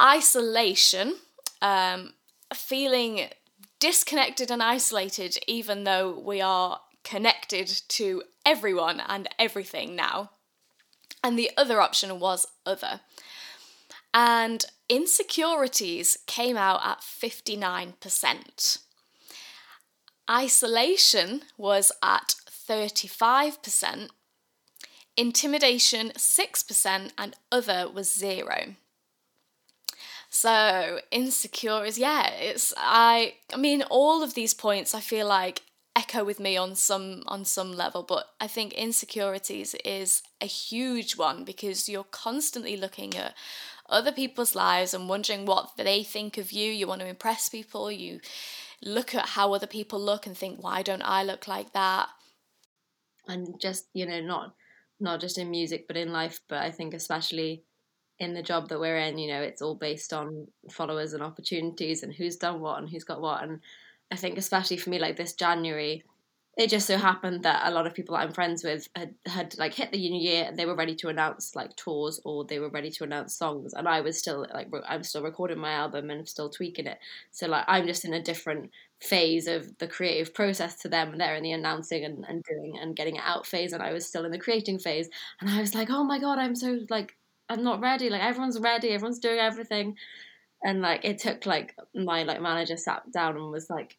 Isolation, 0.00 1.16
um, 1.60 2.14
feeling 2.54 3.28
disconnected 3.82 4.48
and 4.48 4.62
isolated, 4.62 5.36
even 5.48 5.82
though 5.82 6.16
we 6.16 6.40
are 6.40 6.78
connected 7.02 7.66
to 7.88 8.22
everyone 8.46 9.00
and 9.00 9.28
everything 9.40 9.96
now. 9.96 10.30
And 11.24 11.36
the 11.36 11.50
other 11.56 11.80
option 11.80 12.20
was 12.20 12.46
other. 12.64 13.00
And 14.14 14.64
insecurities 14.88 16.16
came 16.28 16.56
out 16.56 16.80
at 16.84 17.00
59%. 17.00 18.78
Isolation 20.30 21.42
was 21.58 21.90
at 22.04 22.36
35%, 22.48 24.10
intimidation 25.16 26.12
6%, 26.16 27.10
and 27.18 27.34
other 27.50 27.90
was 27.92 28.14
zero. 28.14 28.76
So 30.34 31.00
insecure 31.10 31.84
is 31.84 31.98
yeah, 31.98 32.26
it's 32.30 32.72
I 32.78 33.34
I 33.52 33.58
mean 33.58 33.82
all 33.90 34.22
of 34.22 34.32
these 34.32 34.54
points 34.54 34.94
I 34.94 35.00
feel 35.00 35.26
like 35.26 35.60
echo 35.94 36.24
with 36.24 36.40
me 36.40 36.56
on 36.56 36.74
some 36.74 37.22
on 37.26 37.44
some 37.44 37.70
level, 37.70 38.02
but 38.02 38.24
I 38.40 38.46
think 38.46 38.72
insecurities 38.72 39.74
is 39.84 40.22
a 40.40 40.46
huge 40.46 41.18
one 41.18 41.44
because 41.44 41.86
you're 41.86 42.04
constantly 42.04 42.78
looking 42.78 43.14
at 43.14 43.34
other 43.90 44.10
people's 44.10 44.54
lives 44.54 44.94
and 44.94 45.06
wondering 45.06 45.44
what 45.44 45.72
they 45.76 46.02
think 46.02 46.38
of 46.38 46.50
you. 46.50 46.72
You 46.72 46.86
want 46.86 47.02
to 47.02 47.06
impress 47.08 47.50
people, 47.50 47.92
you 47.92 48.20
look 48.80 49.14
at 49.14 49.30
how 49.36 49.52
other 49.52 49.66
people 49.66 50.00
look 50.00 50.26
and 50.26 50.36
think, 50.36 50.62
why 50.62 50.82
don't 50.82 51.02
I 51.02 51.22
look 51.24 51.46
like 51.46 51.74
that? 51.74 52.08
And 53.26 53.60
just, 53.60 53.88
you 53.92 54.06
know, 54.06 54.20
not 54.22 54.54
not 54.98 55.20
just 55.20 55.36
in 55.36 55.50
music 55.50 55.86
but 55.88 55.98
in 55.98 56.10
life, 56.10 56.40
but 56.48 56.58
I 56.62 56.70
think 56.70 56.94
especially 56.94 57.64
in 58.22 58.34
the 58.34 58.42
job 58.42 58.68
that 58.68 58.80
we're 58.80 58.98
in, 58.98 59.18
you 59.18 59.28
know, 59.28 59.42
it's 59.42 59.62
all 59.62 59.74
based 59.74 60.12
on 60.12 60.46
followers 60.70 61.12
and 61.12 61.22
opportunities 61.22 62.02
and 62.02 62.14
who's 62.14 62.36
done 62.36 62.60
what 62.60 62.78
and 62.78 62.88
who's 62.88 63.04
got 63.04 63.20
what. 63.20 63.42
And 63.42 63.60
I 64.10 64.16
think, 64.16 64.38
especially 64.38 64.76
for 64.76 64.90
me, 64.90 64.98
like 64.98 65.16
this 65.16 65.34
January, 65.34 66.04
it 66.58 66.68
just 66.68 66.86
so 66.86 66.98
happened 66.98 67.44
that 67.44 67.66
a 67.66 67.70
lot 67.70 67.86
of 67.86 67.94
people 67.94 68.14
that 68.14 68.22
I'm 68.22 68.32
friends 68.32 68.62
with 68.62 68.86
had, 68.94 69.14
had 69.24 69.56
like 69.56 69.72
hit 69.72 69.90
the 69.90 69.98
uni 69.98 70.18
year 70.18 70.44
and 70.46 70.58
they 70.58 70.66
were 70.66 70.76
ready 70.76 70.94
to 70.96 71.08
announce 71.08 71.56
like 71.56 71.74
tours 71.76 72.20
or 72.26 72.44
they 72.44 72.58
were 72.58 72.68
ready 72.68 72.90
to 72.90 73.04
announce 73.04 73.34
songs. 73.38 73.72
And 73.72 73.88
I 73.88 74.02
was 74.02 74.18
still 74.18 74.46
like 74.52 74.68
I'm 74.86 75.02
still 75.02 75.22
recording 75.22 75.58
my 75.58 75.72
album 75.72 76.10
and 76.10 76.28
still 76.28 76.50
tweaking 76.50 76.86
it. 76.86 76.98
So 77.30 77.46
like 77.46 77.64
I'm 77.68 77.86
just 77.86 78.04
in 78.04 78.12
a 78.12 78.22
different 78.22 78.70
phase 79.00 79.46
of 79.46 79.78
the 79.78 79.88
creative 79.88 80.34
process 80.34 80.76
to 80.80 80.90
them. 80.90 81.16
They're 81.16 81.36
in 81.36 81.42
the 81.42 81.52
announcing 81.52 82.04
and, 82.04 82.22
and 82.28 82.44
doing 82.44 82.74
and 82.78 82.94
getting 82.94 83.16
it 83.16 83.22
out 83.24 83.46
phase 83.46 83.72
and 83.72 83.82
I 83.82 83.94
was 83.94 84.06
still 84.06 84.26
in 84.26 84.30
the 84.30 84.38
creating 84.38 84.78
phase. 84.78 85.08
And 85.40 85.48
I 85.48 85.58
was 85.58 85.74
like 85.74 85.88
oh 85.88 86.04
my 86.04 86.18
god 86.18 86.38
I'm 86.38 86.54
so 86.54 86.80
like 86.90 87.16
I'm 87.48 87.62
not 87.62 87.80
ready. 87.80 88.10
Like 88.10 88.22
everyone's 88.22 88.58
ready, 88.58 88.90
everyone's 88.90 89.18
doing 89.18 89.38
everything. 89.38 89.96
And 90.64 90.80
like 90.80 91.04
it 91.04 91.18
took 91.18 91.46
like 91.46 91.74
my 91.94 92.22
like 92.22 92.40
manager 92.40 92.76
sat 92.76 93.10
down 93.12 93.36
and 93.36 93.50
was 93.50 93.68
like, 93.68 93.96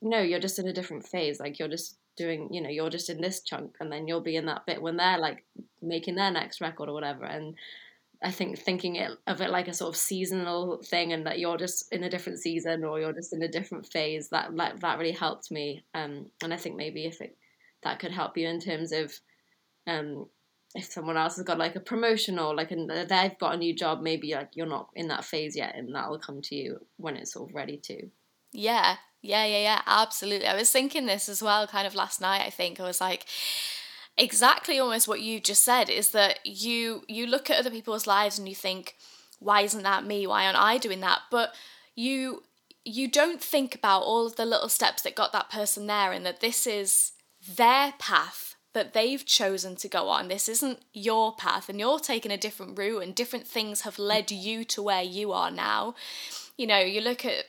No, 0.00 0.20
you're 0.20 0.40
just 0.40 0.58
in 0.58 0.68
a 0.68 0.72
different 0.72 1.06
phase. 1.06 1.40
Like 1.40 1.58
you're 1.58 1.68
just 1.68 1.98
doing, 2.16 2.48
you 2.52 2.60
know, 2.60 2.70
you're 2.70 2.90
just 2.90 3.10
in 3.10 3.20
this 3.20 3.42
chunk 3.42 3.76
and 3.80 3.90
then 3.90 4.06
you'll 4.06 4.20
be 4.20 4.36
in 4.36 4.46
that 4.46 4.66
bit 4.66 4.80
when 4.80 4.96
they're 4.96 5.18
like 5.18 5.44
making 5.82 6.14
their 6.14 6.30
next 6.30 6.60
record 6.60 6.88
or 6.88 6.94
whatever. 6.94 7.24
And 7.24 7.56
I 8.22 8.30
think 8.30 8.58
thinking 8.58 8.96
it, 8.96 9.10
of 9.26 9.40
it 9.42 9.50
like 9.50 9.68
a 9.68 9.74
sort 9.74 9.94
of 9.94 10.00
seasonal 10.00 10.80
thing 10.82 11.12
and 11.12 11.26
that 11.26 11.38
you're 11.38 11.58
just 11.58 11.92
in 11.92 12.04
a 12.04 12.08
different 12.10 12.38
season 12.38 12.82
or 12.82 12.98
you're 12.98 13.12
just 13.12 13.34
in 13.34 13.42
a 13.42 13.48
different 13.48 13.86
phase 13.92 14.30
that 14.30 14.56
that, 14.56 14.80
that 14.80 14.98
really 14.98 15.12
helped 15.12 15.50
me 15.50 15.84
um, 15.94 16.26
and 16.42 16.54
I 16.54 16.56
think 16.56 16.76
maybe 16.76 17.04
if 17.04 17.20
it 17.20 17.36
that 17.82 17.98
could 17.98 18.12
help 18.12 18.38
you 18.38 18.48
in 18.48 18.60
terms 18.60 18.92
of 18.92 19.12
um, 19.86 20.26
if 20.74 20.86
someone 20.86 21.16
else 21.16 21.36
has 21.36 21.44
got 21.44 21.58
like 21.58 21.76
a 21.76 21.80
promotion 21.80 22.38
or 22.38 22.54
like 22.54 22.72
a, 22.72 22.80
uh, 22.80 23.04
they've 23.04 23.38
got 23.38 23.54
a 23.54 23.58
new 23.58 23.74
job, 23.74 24.02
maybe 24.02 24.34
like 24.34 24.50
you're 24.54 24.66
not 24.66 24.88
in 24.94 25.08
that 25.08 25.24
phase 25.24 25.56
yet, 25.56 25.74
and 25.76 25.94
that 25.94 26.10
will 26.10 26.18
come 26.18 26.42
to 26.42 26.54
you 26.54 26.84
when 26.96 27.16
it's 27.16 27.32
sort 27.32 27.48
of 27.48 27.54
ready 27.54 27.76
to. 27.76 28.08
Yeah, 28.52 28.96
yeah, 29.22 29.44
yeah, 29.46 29.62
yeah, 29.62 29.82
absolutely. 29.86 30.48
I 30.48 30.56
was 30.56 30.70
thinking 30.70 31.06
this 31.06 31.28
as 31.28 31.42
well, 31.42 31.66
kind 31.66 31.86
of 31.86 31.94
last 31.94 32.20
night. 32.20 32.44
I 32.44 32.50
think 32.50 32.80
I 32.80 32.84
was 32.84 33.00
like, 33.00 33.26
exactly 34.16 34.78
almost 34.78 35.08
what 35.08 35.20
you 35.20 35.40
just 35.40 35.64
said 35.64 35.88
is 35.88 36.10
that 36.10 36.38
you 36.44 37.02
you 37.08 37.26
look 37.26 37.50
at 37.50 37.58
other 37.58 37.70
people's 37.70 38.06
lives 38.06 38.38
and 38.38 38.48
you 38.48 38.54
think, 38.54 38.96
why 39.38 39.60
isn't 39.60 39.82
that 39.84 40.04
me? 40.04 40.26
Why 40.26 40.44
aren't 40.44 40.60
I 40.60 40.78
doing 40.78 41.00
that? 41.00 41.20
But 41.30 41.54
you 41.94 42.42
you 42.84 43.08
don't 43.08 43.40
think 43.40 43.76
about 43.76 44.02
all 44.02 44.26
of 44.26 44.36
the 44.36 44.44
little 44.44 44.68
steps 44.68 45.02
that 45.02 45.14
got 45.14 45.32
that 45.32 45.50
person 45.50 45.86
there, 45.86 46.10
and 46.10 46.26
that 46.26 46.40
this 46.40 46.66
is 46.66 47.12
their 47.56 47.92
path 48.00 48.53
that 48.74 48.92
they've 48.92 49.24
chosen 49.24 49.76
to 49.76 49.88
go 49.88 50.08
on. 50.08 50.28
This 50.28 50.48
isn't 50.48 50.80
your 50.92 51.34
path, 51.34 51.68
and 51.68 51.80
you're 51.80 52.00
taking 52.00 52.32
a 52.32 52.36
different 52.36 52.78
route, 52.78 53.02
and 53.02 53.14
different 53.14 53.46
things 53.46 53.82
have 53.82 53.98
led 53.98 54.30
you 54.30 54.64
to 54.66 54.82
where 54.82 55.02
you 55.02 55.32
are 55.32 55.50
now. 55.50 55.94
You 56.58 56.66
know, 56.66 56.80
you 56.80 57.00
look 57.00 57.24
at 57.24 57.46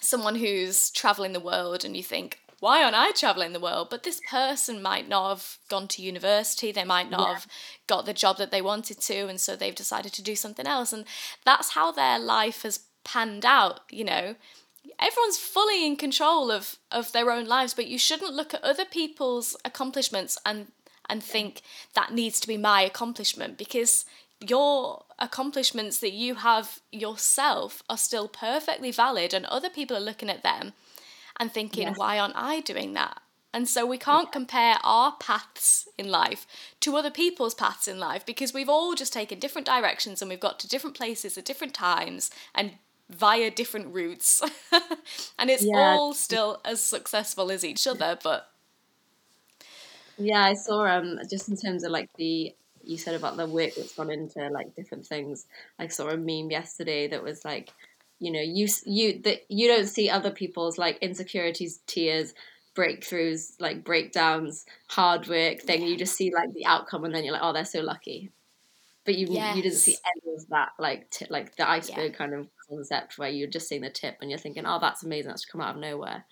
someone 0.00 0.36
who's 0.36 0.90
traveling 0.90 1.32
the 1.32 1.40
world 1.40 1.84
and 1.84 1.96
you 1.96 2.02
think, 2.02 2.38
why 2.60 2.82
aren't 2.82 2.96
I 2.96 3.12
traveling 3.12 3.52
the 3.52 3.60
world? 3.60 3.88
But 3.90 4.02
this 4.02 4.20
person 4.28 4.82
might 4.82 5.08
not 5.08 5.28
have 5.28 5.58
gone 5.68 5.86
to 5.88 6.02
university, 6.02 6.72
they 6.72 6.84
might 6.84 7.10
not 7.10 7.28
yeah. 7.28 7.34
have 7.34 7.46
got 7.86 8.06
the 8.06 8.14
job 8.14 8.38
that 8.38 8.50
they 8.50 8.62
wanted 8.62 9.00
to, 9.02 9.28
and 9.28 9.40
so 9.40 9.54
they've 9.54 9.74
decided 9.74 10.12
to 10.14 10.22
do 10.22 10.34
something 10.34 10.66
else. 10.66 10.92
And 10.92 11.04
that's 11.44 11.70
how 11.70 11.92
their 11.92 12.18
life 12.18 12.62
has 12.62 12.80
panned 13.04 13.44
out, 13.44 13.80
you 13.90 14.04
know 14.04 14.34
everyone's 14.98 15.38
fully 15.38 15.86
in 15.86 15.96
control 15.96 16.50
of 16.50 16.76
of 16.90 17.12
their 17.12 17.30
own 17.30 17.46
lives 17.46 17.74
but 17.74 17.86
you 17.86 17.98
shouldn't 17.98 18.34
look 18.34 18.54
at 18.54 18.62
other 18.62 18.84
people's 18.84 19.56
accomplishments 19.64 20.38
and 20.44 20.68
and 21.08 21.22
think 21.22 21.62
that 21.94 22.12
needs 22.12 22.38
to 22.40 22.48
be 22.48 22.56
my 22.56 22.82
accomplishment 22.82 23.56
because 23.56 24.04
your 24.40 25.04
accomplishments 25.18 25.98
that 25.98 26.12
you 26.12 26.36
have 26.36 26.80
yourself 26.92 27.82
are 27.88 27.96
still 27.96 28.28
perfectly 28.28 28.90
valid 28.90 29.34
and 29.34 29.44
other 29.46 29.70
people 29.70 29.96
are 29.96 30.00
looking 30.00 30.30
at 30.30 30.42
them 30.42 30.72
and 31.40 31.52
thinking 31.52 31.88
yes. 31.88 31.98
why 31.98 32.18
aren't 32.18 32.36
i 32.36 32.60
doing 32.60 32.92
that 32.92 33.20
and 33.52 33.66
so 33.68 33.86
we 33.86 33.98
can't 33.98 34.30
compare 34.30 34.76
our 34.84 35.16
paths 35.18 35.88
in 35.96 36.08
life 36.10 36.46
to 36.80 36.96
other 36.96 37.10
people's 37.10 37.54
paths 37.54 37.88
in 37.88 37.98
life 37.98 38.24
because 38.26 38.52
we've 38.52 38.68
all 38.68 38.94
just 38.94 39.12
taken 39.12 39.38
different 39.38 39.66
directions 39.66 40.20
and 40.20 40.28
we've 40.28 40.38
got 40.38 40.60
to 40.60 40.68
different 40.68 40.96
places 40.96 41.38
at 41.38 41.44
different 41.44 41.74
times 41.74 42.30
and 42.54 42.72
via 43.10 43.50
different 43.50 43.94
routes. 43.94 44.42
and 45.38 45.50
it's 45.50 45.64
yeah. 45.64 45.76
all 45.76 46.14
still 46.14 46.60
as 46.64 46.82
successful 46.82 47.50
as 47.50 47.64
each 47.64 47.86
other, 47.86 48.18
but 48.22 48.50
yeah, 50.18 50.44
I 50.44 50.54
saw 50.54 50.84
um 50.86 51.18
just 51.30 51.48
in 51.48 51.56
terms 51.56 51.84
of 51.84 51.92
like 51.92 52.10
the 52.16 52.54
you 52.82 52.96
said 52.96 53.14
about 53.14 53.36
the 53.36 53.46
work 53.46 53.70
that's 53.76 53.94
gone 53.94 54.10
into 54.10 54.48
like 54.48 54.74
different 54.74 55.06
things. 55.06 55.46
I 55.78 55.88
saw 55.88 56.08
a 56.08 56.16
meme 56.16 56.50
yesterday 56.50 57.06
that 57.08 57.22
was 57.22 57.44
like, 57.44 57.70
you 58.18 58.32
know, 58.32 58.40
you 58.40 58.66
you 58.84 59.20
that 59.22 59.42
you 59.48 59.68
don't 59.68 59.86
see 59.86 60.10
other 60.10 60.30
people's 60.30 60.78
like 60.78 60.98
insecurities, 60.98 61.80
tears, 61.86 62.34
breakthroughs, 62.74 63.52
like 63.60 63.84
breakdowns, 63.84 64.64
hard 64.88 65.28
work 65.28 65.60
thing. 65.60 65.82
You 65.82 65.96
just 65.96 66.16
see 66.16 66.32
like 66.34 66.52
the 66.54 66.66
outcome, 66.66 67.04
and 67.04 67.14
then 67.14 67.24
you're 67.24 67.34
like, 67.34 67.42
oh, 67.44 67.52
they're 67.52 67.64
so 67.64 67.80
lucky. 67.80 68.30
But 69.08 69.16
you 69.16 69.26
yes. 69.30 69.56
you 69.56 69.62
didn't 69.62 69.78
see 69.78 69.96
any 70.04 70.34
of 70.36 70.46
that, 70.50 70.72
like 70.78 71.08
t- 71.08 71.24
like 71.30 71.56
the 71.56 71.66
iceberg 71.66 72.10
yeah. 72.12 72.18
kind 72.18 72.34
of 72.34 72.46
concept 72.68 73.16
where 73.16 73.30
you're 73.30 73.48
just 73.48 73.66
seeing 73.66 73.80
the 73.80 73.88
tip 73.88 74.18
and 74.20 74.28
you're 74.28 74.38
thinking, 74.38 74.66
oh, 74.66 74.78
that's 74.78 75.02
amazing. 75.02 75.30
That's 75.30 75.46
come 75.46 75.62
out 75.62 75.76
of 75.76 75.80
nowhere. 75.80 76.26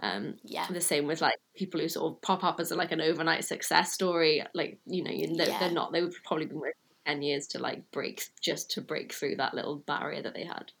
Um, 0.00 0.36
yeah. 0.42 0.66
The 0.70 0.80
same 0.80 1.06
with 1.06 1.20
like 1.20 1.34
people 1.54 1.78
who 1.78 1.90
sort 1.90 2.10
of 2.10 2.22
pop 2.22 2.42
up 2.42 2.58
as 2.58 2.70
like 2.70 2.90
an 2.90 3.02
overnight 3.02 3.44
success 3.44 3.92
story. 3.92 4.42
Like 4.54 4.78
you 4.86 5.04
know, 5.04 5.10
you, 5.10 5.36
they're, 5.36 5.46
yeah. 5.46 5.58
they're 5.58 5.70
not. 5.70 5.92
They 5.92 6.00
would 6.00 6.14
probably 6.24 6.46
been 6.46 6.58
working 6.58 6.72
ten 7.04 7.20
years 7.20 7.48
to 7.48 7.58
like 7.58 7.82
break 7.90 8.24
just 8.40 8.70
to 8.70 8.80
break 8.80 9.12
through 9.12 9.36
that 9.36 9.52
little 9.52 9.76
barrier 9.76 10.22
that 10.22 10.32
they 10.32 10.44
had. 10.44 10.72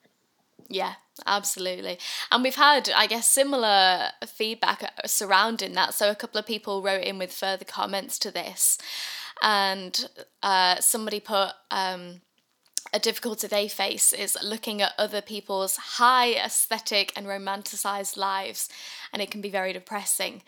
Yeah, 0.70 0.94
absolutely. 1.26 1.98
And 2.30 2.42
we've 2.42 2.56
had, 2.56 2.88
I 2.96 3.06
guess, 3.06 3.26
similar 3.26 4.08
feedback 4.26 4.82
uh, 4.82 5.06
surrounding 5.06 5.74
that. 5.74 5.92
So 5.92 6.10
a 6.10 6.16
couple 6.16 6.38
of 6.38 6.46
people 6.46 6.82
wrote 6.82 7.04
in 7.04 7.18
with 7.18 7.30
further 7.30 7.66
comments 7.66 8.18
to 8.20 8.30
this. 8.30 8.78
And 9.42 10.08
uh, 10.42 10.80
somebody 10.80 11.20
put, 11.20 11.52
um, 11.70 12.20
a 12.92 12.98
difficulty 12.98 13.46
they 13.46 13.68
face 13.68 14.12
is 14.12 14.38
looking 14.42 14.80
at 14.80 14.94
other 14.98 15.20
people's 15.20 15.76
high 15.76 16.32
aesthetic 16.32 17.12
and 17.16 17.26
romanticized 17.26 18.16
lives, 18.16 18.68
and 19.12 19.20
it 19.20 19.30
can 19.30 19.40
be 19.40 19.50
very 19.50 19.72
depressing. 19.72 20.42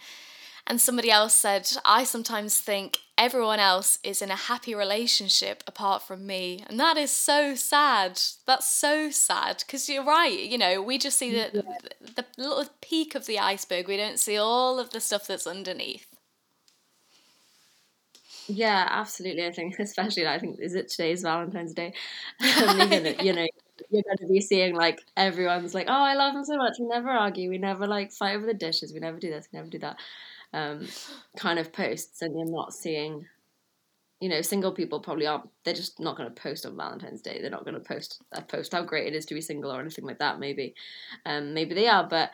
And 0.66 0.80
somebody 0.80 1.10
else 1.10 1.32
said, 1.32 1.66
I 1.84 2.04
sometimes 2.04 2.60
think 2.60 2.98
everyone 3.16 3.58
else 3.58 3.98
is 4.04 4.20
in 4.20 4.30
a 4.30 4.36
happy 4.36 4.74
relationship 4.74 5.64
apart 5.66 6.02
from 6.02 6.26
me. 6.26 6.62
And 6.68 6.78
that 6.78 6.98
is 6.98 7.10
so 7.10 7.54
sad. 7.54 8.20
That's 8.46 8.68
so 8.68 9.10
sad. 9.10 9.64
Because 9.66 9.88
you're 9.88 10.04
right, 10.04 10.38
you 10.38 10.58
know, 10.58 10.82
we 10.82 10.98
just 10.98 11.16
see 11.16 11.32
the, 11.32 11.64
the 12.16 12.26
little 12.36 12.66
peak 12.82 13.14
of 13.14 13.24
the 13.24 13.38
iceberg. 13.38 13.88
We 13.88 13.96
don't 13.96 14.20
see 14.20 14.36
all 14.36 14.78
of 14.78 14.90
the 14.90 15.00
stuff 15.00 15.26
that's 15.26 15.46
underneath. 15.46 16.17
Yeah, 18.48 18.86
absolutely. 18.90 19.46
I 19.46 19.52
think, 19.52 19.78
especially, 19.78 20.26
I 20.26 20.38
think, 20.38 20.58
is 20.60 20.74
it 20.74 20.88
today's 20.88 21.22
Valentine's 21.22 21.74
Day? 21.74 21.92
You 22.40 23.32
know, 23.32 23.46
you're 23.90 24.02
going 24.02 24.16
to 24.18 24.26
be 24.26 24.40
seeing 24.40 24.74
like 24.74 25.00
everyone's 25.16 25.74
like, 25.74 25.86
oh, 25.88 25.92
I 25.92 26.14
love 26.14 26.34
him 26.34 26.44
so 26.44 26.56
much. 26.56 26.76
We 26.78 26.86
never 26.86 27.10
argue. 27.10 27.50
We 27.50 27.58
never 27.58 27.86
like 27.86 28.12
fight 28.12 28.36
over 28.36 28.46
the 28.46 28.54
dishes. 28.54 28.92
We 28.92 29.00
never 29.00 29.18
do 29.18 29.30
this. 29.30 29.48
We 29.52 29.58
never 29.58 29.70
do 29.70 29.78
that. 29.80 29.96
Um, 30.52 30.86
kind 31.36 31.58
of 31.58 31.72
posts, 31.72 32.22
and 32.22 32.34
you're 32.36 32.50
not 32.50 32.72
seeing, 32.74 33.26
you 34.20 34.28
know, 34.28 34.42
single 34.42 34.72
people 34.72 35.00
probably 35.00 35.26
aren't. 35.26 35.48
They're 35.64 35.74
just 35.74 36.00
not 36.00 36.16
going 36.16 36.28
to 36.32 36.42
post 36.42 36.66
on 36.66 36.76
Valentine's 36.76 37.22
Day. 37.22 37.40
They're 37.40 37.50
not 37.50 37.64
going 37.64 37.74
to 37.74 37.80
post 37.80 38.22
a 38.32 38.42
post 38.42 38.72
how 38.72 38.82
great 38.82 39.06
it 39.08 39.16
is 39.16 39.26
to 39.26 39.34
be 39.34 39.40
single 39.40 39.72
or 39.72 39.80
anything 39.80 40.04
like 40.06 40.18
that. 40.18 40.40
Maybe, 40.40 40.74
um, 41.26 41.54
maybe 41.54 41.74
they 41.74 41.88
are, 41.88 42.06
but 42.08 42.30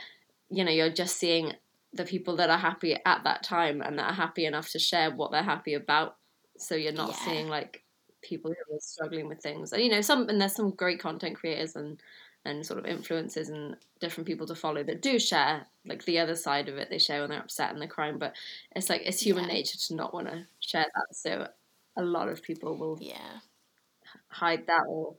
you 0.50 0.64
know, 0.64 0.70
you're 0.70 0.90
just 0.90 1.16
seeing 1.18 1.52
the 1.94 2.04
people 2.04 2.36
that 2.36 2.50
are 2.50 2.58
happy 2.58 2.96
at 3.06 3.24
that 3.24 3.42
time 3.42 3.80
and 3.80 3.98
that 3.98 4.10
are 4.10 4.14
happy 4.14 4.44
enough 4.44 4.70
to 4.70 4.78
share 4.78 5.10
what 5.10 5.30
they're 5.30 5.42
happy 5.42 5.74
about. 5.74 6.16
So 6.58 6.74
you're 6.74 6.92
not 6.92 7.10
yeah. 7.10 7.24
seeing 7.24 7.48
like 7.48 7.82
people 8.22 8.50
who 8.50 8.74
are 8.74 8.80
struggling 8.80 9.28
with 9.28 9.40
things. 9.40 9.72
And 9.72 9.82
you 9.82 9.90
know, 9.90 10.00
some 10.00 10.28
and 10.28 10.40
there's 10.40 10.54
some 10.54 10.70
great 10.70 11.00
content 11.00 11.36
creators 11.36 11.76
and 11.76 12.00
and 12.44 12.66
sort 12.66 12.78
of 12.78 12.84
influences 12.84 13.48
and 13.48 13.76
different 14.00 14.26
people 14.26 14.46
to 14.46 14.54
follow 14.54 14.82
that 14.82 15.00
do 15.00 15.18
share 15.18 15.66
like 15.86 16.04
the 16.04 16.18
other 16.18 16.34
side 16.34 16.68
of 16.68 16.76
it. 16.76 16.90
They 16.90 16.98
share 16.98 17.20
when 17.20 17.30
they're 17.30 17.40
upset 17.40 17.70
and 17.70 17.80
they're 17.80 17.88
crying, 17.88 18.18
but 18.18 18.34
it's 18.74 18.90
like 18.90 19.02
it's 19.04 19.20
human 19.20 19.44
yeah. 19.44 19.54
nature 19.54 19.78
to 19.78 19.94
not 19.94 20.12
want 20.12 20.28
to 20.28 20.46
share 20.60 20.86
that. 20.94 21.16
So 21.16 21.48
a 21.96 22.02
lot 22.02 22.28
of 22.28 22.42
people 22.42 22.76
will 22.76 22.98
yeah 23.00 23.38
hide 24.28 24.66
that 24.66 24.84
or 24.88 25.14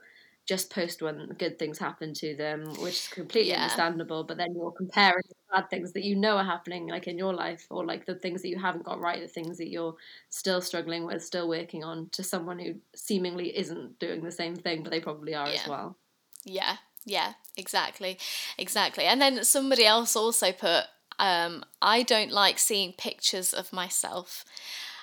just 0.46 0.70
post 0.70 1.02
when 1.02 1.36
good 1.40 1.58
things 1.58 1.80
happen 1.80 2.14
to 2.14 2.36
them, 2.36 2.68
which 2.82 2.94
is 2.94 3.08
completely 3.08 3.52
yeah. 3.52 3.64
understandable. 3.64 4.24
But 4.24 4.38
then 4.38 4.54
you're 4.54 4.72
comparing 4.72 5.24
bad 5.56 5.70
things 5.70 5.94
that 5.94 6.04
you 6.04 6.16
know 6.16 6.38
are 6.38 6.44
happening, 6.44 6.88
like 6.88 7.08
in 7.08 7.18
your 7.18 7.34
life, 7.34 7.66
or 7.70 7.86
like 7.86 8.06
the 8.06 8.16
things 8.16 8.42
that 8.42 8.50
you 8.50 8.60
haven't 8.60 8.84
got 8.84 9.00
right, 9.00 9.22
the 9.22 9.28
things 9.28 9.58
that 9.58 9.70
you're 9.70 9.96
still 10.30 10.62
struggling 10.62 11.06
with, 11.06 11.24
still 11.24 11.48
working 11.48 11.84
on, 11.84 12.10
to 12.12 12.24
someone 12.24 12.60
who 12.60 12.76
seemingly 12.96 13.58
isn't 13.58 14.00
doing 14.00 14.24
the 14.24 14.32
same 14.32 14.56
thing, 14.56 14.84
but 14.84 14.92
they 14.92 15.00
probably 15.00 15.34
are 15.34 15.48
yeah. 15.48 15.62
as 15.62 15.68
well. 15.68 15.96
Yeah, 16.44 16.78
yeah, 17.06 17.34
exactly, 17.58 18.18
exactly. 18.58 19.06
And 19.06 19.22
then 19.22 19.44
somebody 19.44 19.86
else 19.86 20.16
also 20.16 20.52
put, 20.52 20.86
um, 21.20 21.64
I 21.82 22.04
don't 22.04 22.32
like 22.32 22.60
seeing 22.60 22.94
pictures 22.94 23.54
of 23.54 23.72
myself, 23.72 24.44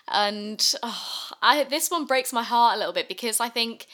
and 0.09 0.75
oh, 0.82 1.30
I 1.40 1.64
this 1.64 1.90
one 1.90 2.06
breaks 2.06 2.32
my 2.32 2.42
heart 2.42 2.76
a 2.76 2.78
little 2.78 2.92
bit 2.92 3.09
because 3.09 3.40
I 3.40 3.49
think 3.49 3.87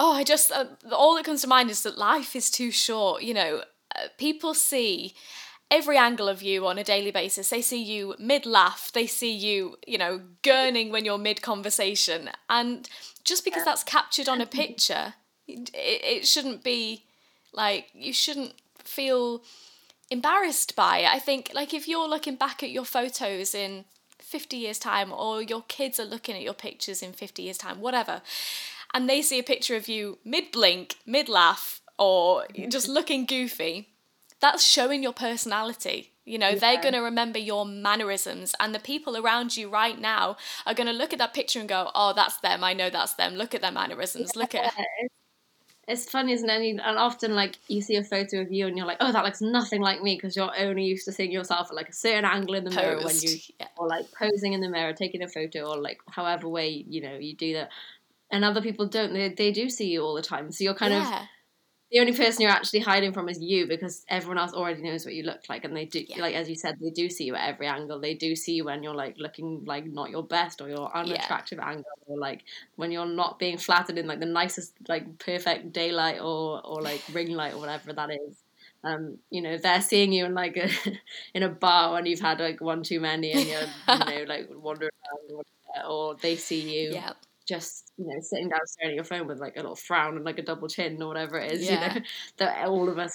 oh, 0.00 0.14
I 0.14 0.24
just, 0.24 0.50
uh, 0.50 0.64
all 0.92 1.14
that 1.14 1.26
comes 1.26 1.42
to 1.42 1.46
mind 1.46 1.70
is 1.70 1.82
that 1.82 1.98
life 1.98 2.34
is 2.34 2.50
too 2.50 2.70
short. 2.70 3.22
You 3.22 3.34
know, 3.34 3.62
uh, 3.94 4.08
people 4.16 4.54
see 4.54 5.14
every 5.70 5.96
angle 5.96 6.28
of 6.28 6.42
you 6.42 6.66
on 6.66 6.78
a 6.78 6.84
daily 6.84 7.10
basis. 7.10 7.50
They 7.50 7.62
see 7.62 7.82
you 7.82 8.14
mid 8.18 8.46
laugh, 8.46 8.90
they 8.92 9.06
see 9.06 9.32
you, 9.32 9.76
you 9.86 9.98
know, 9.98 10.20
gurning 10.42 10.90
when 10.90 11.04
you're 11.04 11.18
mid 11.18 11.42
conversation. 11.42 12.30
And 12.48 12.88
just 13.24 13.44
because 13.44 13.64
that's 13.64 13.84
captured 13.84 14.28
on 14.28 14.40
a 14.40 14.46
mm-hmm. 14.46 14.58
picture, 14.58 15.14
it, 15.46 15.70
it 15.74 16.26
shouldn't 16.26 16.64
be 16.64 17.04
like, 17.52 17.88
you 17.94 18.12
shouldn't 18.12 18.54
feel 18.78 19.42
embarrassed 20.10 20.74
by 20.74 20.98
it. 20.98 21.08
I 21.08 21.18
think, 21.18 21.50
like, 21.54 21.72
if 21.72 21.86
you're 21.86 22.08
looking 22.08 22.36
back 22.36 22.62
at 22.62 22.70
your 22.70 22.84
photos 22.84 23.54
in 23.54 23.84
50 24.18 24.56
years' 24.56 24.78
time, 24.78 25.12
or 25.12 25.42
your 25.42 25.62
kids 25.68 26.00
are 26.00 26.04
looking 26.04 26.36
at 26.36 26.42
your 26.42 26.54
pictures 26.54 27.02
in 27.02 27.12
50 27.12 27.42
years' 27.42 27.58
time, 27.58 27.80
whatever, 27.80 28.22
and 28.92 29.08
they 29.08 29.22
see 29.22 29.38
a 29.38 29.44
picture 29.44 29.76
of 29.76 29.88
you 29.88 30.18
mid 30.24 30.50
blink, 30.52 30.96
mid 31.06 31.28
laugh, 31.28 31.80
or 31.98 32.42
mm-hmm. 32.42 32.70
just 32.70 32.88
looking 32.88 33.26
goofy, 33.26 33.89
that's 34.40 34.64
showing 34.64 35.02
your 35.02 35.12
personality. 35.12 36.12
You 36.24 36.38
know, 36.38 36.50
yeah. 36.50 36.58
they're 36.58 36.82
going 36.82 36.94
to 36.94 37.00
remember 37.00 37.38
your 37.38 37.64
mannerisms, 37.66 38.54
and 38.60 38.74
the 38.74 38.78
people 38.78 39.16
around 39.16 39.56
you 39.56 39.68
right 39.68 39.98
now 39.98 40.36
are 40.66 40.74
going 40.74 40.86
to 40.86 40.92
look 40.92 41.12
at 41.12 41.18
that 41.18 41.34
picture 41.34 41.60
and 41.60 41.68
go, 41.68 41.90
"Oh, 41.94 42.12
that's 42.14 42.36
them. 42.38 42.62
I 42.62 42.72
know 42.72 42.90
that's 42.90 43.14
them. 43.14 43.34
Look 43.34 43.54
at 43.54 43.62
their 43.62 43.72
mannerisms. 43.72 44.32
Yeah. 44.34 44.40
Look 44.40 44.54
at." 44.54 44.72
It's 45.88 46.08
funny, 46.08 46.32
isn't 46.34 46.48
it? 46.48 46.80
And 46.84 46.98
often, 46.98 47.34
like, 47.34 47.56
you 47.66 47.82
see 47.82 47.96
a 47.96 48.04
photo 48.04 48.42
of 48.42 48.52
you 48.52 48.68
and 48.68 48.76
you're 48.76 48.86
like, 48.86 48.98
oh, 49.00 49.10
that 49.10 49.24
looks 49.24 49.40
nothing 49.40 49.80
like 49.80 50.00
me 50.02 50.14
because 50.14 50.36
you're 50.36 50.52
only 50.56 50.84
used 50.84 51.04
to 51.06 51.12
seeing 51.12 51.32
yourself 51.32 51.66
at 51.70 51.74
like 51.74 51.88
a 51.88 51.92
certain 51.92 52.24
angle 52.24 52.54
in 52.54 52.62
the 52.62 52.70
Posed. 52.70 52.80
mirror 52.80 53.02
when 53.02 53.16
you, 53.16 53.36
yeah. 53.58 53.66
or 53.76 53.88
like 53.88 54.04
posing 54.12 54.52
in 54.52 54.60
the 54.60 54.68
mirror, 54.68 54.92
taking 54.92 55.20
a 55.22 55.28
photo, 55.28 55.64
or 55.64 55.78
like 55.78 55.98
however 56.08 56.46
way, 56.48 56.68
you 56.68 57.00
know, 57.00 57.16
you 57.16 57.34
do 57.34 57.54
that 57.54 57.70
and 58.30 58.44
other 58.44 58.62
people 58.62 58.86
don't. 58.86 59.12
They 59.12 59.28
they 59.30 59.52
do 59.52 59.68
see 59.68 59.88
you 59.88 60.02
all 60.02 60.14
the 60.14 60.22
time, 60.22 60.52
so 60.52 60.64
you're 60.64 60.74
kind 60.74 60.94
of 60.94 61.06
the 61.90 61.98
only 61.98 62.12
person 62.12 62.42
you're 62.42 62.50
actually 62.50 62.80
hiding 62.80 63.12
from 63.12 63.28
is 63.28 63.40
you 63.40 63.66
because 63.66 64.04
everyone 64.08 64.38
else 64.38 64.52
already 64.52 64.80
knows 64.80 65.04
what 65.04 65.14
you 65.14 65.24
look 65.24 65.40
like, 65.48 65.64
and 65.64 65.76
they 65.76 65.86
do 65.86 66.04
yeah. 66.08 66.20
like 66.20 66.34
as 66.34 66.48
you 66.48 66.54
said, 66.54 66.78
they 66.80 66.90
do 66.90 67.10
see 67.10 67.24
you 67.24 67.34
at 67.34 67.48
every 67.48 67.66
angle. 67.66 68.00
They 68.00 68.14
do 68.14 68.36
see 68.36 68.54
you 68.54 68.64
when 68.64 68.82
you're 68.82 68.94
like 68.94 69.16
looking 69.18 69.64
like 69.64 69.86
not 69.86 70.10
your 70.10 70.22
best 70.22 70.60
or 70.60 70.68
your 70.68 70.94
unattractive 70.96 71.58
yeah. 71.58 71.68
angle, 71.68 71.84
or 72.06 72.16
like 72.16 72.44
when 72.76 72.92
you're 72.92 73.06
not 73.06 73.38
being 73.40 73.58
flattered 73.58 73.98
in 73.98 74.06
like 74.06 74.20
the 74.20 74.26
nicest 74.26 74.74
like 74.88 75.18
perfect 75.18 75.72
daylight 75.72 76.20
or 76.20 76.64
or 76.64 76.80
like 76.80 77.02
ring 77.12 77.32
light 77.32 77.54
or 77.54 77.58
whatever 77.58 77.92
that 77.92 78.10
is. 78.10 78.36
Um, 78.82 79.18
you 79.28 79.42
know, 79.42 79.58
they're 79.58 79.82
seeing 79.82 80.12
you 80.12 80.24
in 80.24 80.34
like 80.34 80.56
a 80.56 80.70
in 81.34 81.42
a 81.42 81.48
bar 81.48 81.92
when 81.92 82.06
you've 82.06 82.20
had 82.20 82.38
like 82.38 82.60
one 82.60 82.84
too 82.84 83.00
many 83.00 83.32
and 83.32 83.46
you're 83.46 83.98
you 83.98 84.04
know 84.04 84.24
like 84.28 84.48
wandering 84.50 84.90
around 85.32 85.44
or, 85.84 85.90
or 85.90 86.14
they 86.16 86.36
see 86.36 86.84
you. 86.84 86.92
Yeah 86.94 87.12
just 87.50 87.92
you 87.98 88.06
know 88.06 88.20
sitting 88.20 88.48
down 88.48 88.60
staring 88.64 88.92
at 88.92 88.94
your 88.94 89.04
phone 89.04 89.26
with 89.26 89.40
like 89.40 89.56
a 89.56 89.60
little 89.60 89.74
frown 89.74 90.14
and 90.14 90.24
like 90.24 90.38
a 90.38 90.42
double 90.42 90.68
chin 90.68 91.02
or 91.02 91.08
whatever 91.08 91.36
it 91.36 91.52
is 91.52 91.64
yeah. 91.64 91.94
you 91.94 92.00
know 92.00 92.06
that 92.38 92.66
all 92.66 92.88
of 92.88 92.98
us 92.98 93.12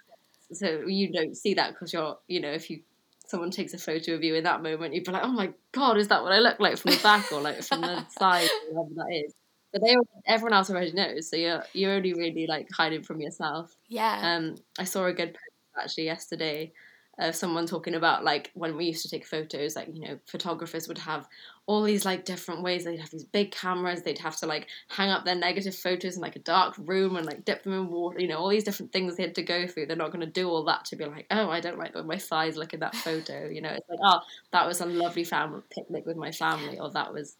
so 0.51 0.85
you 0.85 1.11
don't 1.11 1.35
see 1.35 1.53
that 1.53 1.71
because 1.71 1.93
you're 1.93 2.17
you 2.27 2.41
know 2.41 2.51
if 2.51 2.69
you 2.69 2.81
someone 3.25 3.49
takes 3.49 3.73
a 3.73 3.77
photo 3.77 4.13
of 4.13 4.23
you 4.23 4.35
in 4.35 4.43
that 4.43 4.61
moment 4.61 4.93
you'd 4.93 5.05
be 5.05 5.11
like 5.11 5.23
oh 5.23 5.31
my 5.31 5.51
god 5.71 5.97
is 5.97 6.09
that 6.09 6.21
what 6.21 6.33
i 6.33 6.39
look 6.39 6.59
like 6.59 6.77
from 6.77 6.91
the 6.91 6.99
back 7.01 7.31
or 7.31 7.41
like 7.41 7.63
from 7.63 7.81
the 7.81 8.05
side 8.19 8.49
or 8.71 8.83
whatever 8.83 9.07
that 9.07 9.23
is? 9.25 9.33
But 9.71 9.81
they 9.81 9.95
everyone 10.25 10.53
else 10.53 10.69
already 10.69 10.91
knows 10.91 11.29
so 11.29 11.35
you're 11.35 11.63
you're 11.73 11.93
only 11.93 12.13
really 12.13 12.45
like 12.47 12.69
hiding 12.71 13.03
from 13.03 13.19
yourself. 13.19 13.75
Yeah. 13.89 14.35
Um 14.37 14.55
i 14.79 14.85
saw 14.85 15.05
a 15.05 15.13
good 15.13 15.33
post 15.33 15.83
actually 15.83 16.05
yesterday 16.05 16.71
of 17.17 17.35
someone 17.35 17.65
talking 17.65 17.95
about 17.95 18.23
like 18.23 18.51
when 18.53 18.75
we 18.77 18.85
used 18.85 19.01
to 19.03 19.09
take 19.09 19.25
photos 19.25 19.75
like 19.75 19.89
you 19.91 20.01
know 20.01 20.19
photographers 20.25 20.87
would 20.87 20.97
have 20.97 21.27
all 21.67 21.82
these 21.84 22.06
like 22.06 22.25
different 22.25 22.62
ways. 22.62 22.84
They'd 22.84 22.99
have 22.99 23.10
these 23.10 23.23
big 23.23 23.51
cameras. 23.51 24.04
They'd 24.04 24.19
have 24.19 24.38
to 24.38 24.45
like 24.45 24.67
hang 24.89 25.10
up 25.10 25.25
their 25.25 25.36
negative 25.36 25.75
photos 25.75 26.15
in 26.15 26.21
like 26.21 26.36
a 26.36 26.39
dark 26.39 26.75
room 26.78 27.15
and 27.15 27.25
like 27.25 27.43
dip 27.43 27.63
them 27.63 27.73
in 27.73 27.88
water 27.88 28.19
you 28.19 28.28
know 28.28 28.38
all 28.38 28.49
these 28.49 28.63
different 28.63 28.91
things 28.91 29.15
they 29.15 29.23
had 29.23 29.36
to 29.36 29.43
go 29.43 29.67
through. 29.67 29.88
They're 29.88 29.95
not 29.95 30.12
going 30.12 30.25
to 30.25 30.32
do 30.32 30.47
all 30.47 30.63
that 30.65 30.86
to 30.86 30.95
be 30.95 31.06
like 31.06 31.25
oh 31.32 31.49
i 31.49 31.60
don't 31.60 31.78
like 31.78 31.93
the 31.93 32.01
way 32.01 32.08
my 32.15 32.17
thighs 32.17 32.58
look 32.58 32.73
in 32.73 32.82
that 32.82 32.95
photo 32.95 33.47
you 33.47 33.62
know? 33.62 33.69
It's 33.69 33.89
like 33.89 33.99
oh 34.04 34.19
that 34.51 34.67
was 34.67 34.82
a 34.82 34.86
lovely 34.86 35.23
family 35.23 35.62
picnic 35.69 36.06
with 36.06 36.17
my 36.17 36.32
family 36.32 36.80
or 36.80 36.91
that 36.91 37.13
was 37.13 37.36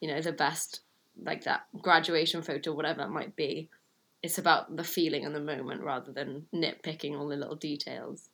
you 0.00 0.08
know 0.08 0.20
the 0.20 0.32
best 0.32 0.80
like 1.22 1.44
that 1.44 1.62
graduation 1.80 2.42
photo 2.42 2.72
whatever 2.72 3.02
it 3.02 3.10
might 3.10 3.36
be. 3.36 3.68
It's 4.22 4.38
about 4.38 4.74
the 4.74 4.84
feeling 4.84 5.26
and 5.26 5.34
the 5.34 5.40
moment 5.40 5.82
rather 5.82 6.10
than 6.10 6.46
nitpicking 6.54 7.18
all 7.18 7.28
the 7.28 7.36
little 7.36 7.56
details 7.56 8.30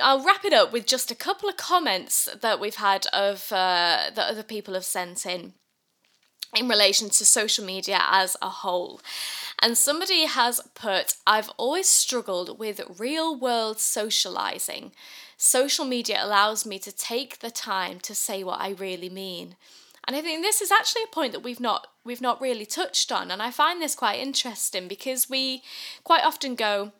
I'll 0.00 0.24
wrap 0.24 0.44
it 0.44 0.52
up 0.52 0.72
with 0.72 0.86
just 0.86 1.10
a 1.10 1.14
couple 1.14 1.48
of 1.48 1.56
comments 1.56 2.28
that 2.40 2.58
we've 2.58 2.76
had 2.76 3.06
of 3.12 3.52
uh, 3.52 4.10
that 4.14 4.30
other 4.30 4.42
people 4.42 4.74
have 4.74 4.84
sent 4.84 5.26
in 5.26 5.52
in 6.56 6.68
relation 6.68 7.08
to 7.08 7.24
social 7.24 7.64
media 7.64 7.98
as 8.10 8.36
a 8.42 8.48
whole. 8.48 9.00
And 9.60 9.76
somebody 9.76 10.26
has 10.26 10.60
put, 10.74 11.14
I've 11.26 11.50
always 11.56 11.88
struggled 11.88 12.58
with 12.58 12.98
real 12.98 13.38
world 13.38 13.78
socializing. 13.78 14.92
Social 15.36 15.84
media 15.84 16.18
allows 16.20 16.66
me 16.66 16.78
to 16.80 16.92
take 16.92 17.38
the 17.38 17.50
time 17.50 18.00
to 18.00 18.14
say 18.14 18.42
what 18.44 18.60
I 18.60 18.70
really 18.70 19.08
mean. 19.08 19.56
And 20.06 20.16
I 20.16 20.20
think 20.20 20.42
this 20.42 20.60
is 20.60 20.72
actually 20.72 21.02
a 21.04 21.14
point 21.14 21.32
that 21.32 21.44
we've 21.44 21.60
not 21.60 21.86
we've 22.04 22.20
not 22.20 22.40
really 22.40 22.66
touched 22.66 23.12
on 23.12 23.30
and 23.30 23.40
I 23.40 23.52
find 23.52 23.80
this 23.80 23.94
quite 23.94 24.18
interesting 24.18 24.88
because 24.88 25.30
we 25.30 25.62
quite 26.02 26.24
often 26.24 26.56
go 26.56 26.90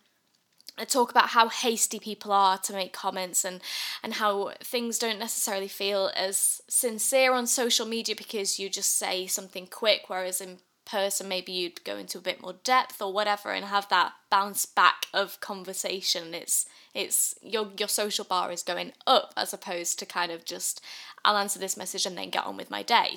I 0.79 0.85
talk 0.85 1.11
about 1.11 1.31
how 1.31 1.49
hasty 1.49 1.99
people 1.99 2.33
are 2.33 2.57
to 2.59 2.73
make 2.73 2.93
comments 2.93 3.45
and 3.45 3.61
and 4.03 4.15
how 4.15 4.53
things 4.61 4.99
don't 4.99 5.19
necessarily 5.19 5.69
feel 5.69 6.11
as 6.17 6.63
sincere 6.69 7.35
on 7.35 7.47
social 7.47 7.87
media 7.87 8.15
because 8.17 8.59
you 8.59 8.69
just 8.69 8.97
say 8.97 9.27
something 9.27 9.67
quick 9.67 10.05
whereas 10.09 10.41
in 10.41 10.59
person 10.85 11.29
maybe 11.29 11.53
you'd 11.53 11.85
go 11.85 11.97
into 11.97 12.19
a 12.19 12.23
bit 12.23 12.43
more 12.43 12.55
depth 12.65 13.01
or 13.01 13.13
whatever 13.13 13.53
and 13.53 13.65
have 13.67 13.89
that 13.89 14.13
bounce 14.31 14.67
back 14.67 15.07
of 15.15 15.41
conversation. 15.41 16.35
It's 16.35 16.67
it's 16.95 17.35
your 17.43 17.71
your 17.79 17.89
social 17.89 18.25
bar 18.25 18.51
is 18.51 18.63
going 18.63 18.93
up 19.07 19.33
as 19.37 19.53
opposed 19.53 19.99
to 19.99 20.07
kind 20.07 20.33
of 20.33 20.45
just 20.45 20.81
I'll 21.25 21.37
answer 21.37 21.59
this 21.59 21.77
message 21.77 22.07
and 22.07 22.17
then 22.17 22.31
get 22.31 22.47
on 22.47 22.57
with 22.57 22.71
my 22.71 22.83
day. 22.83 23.17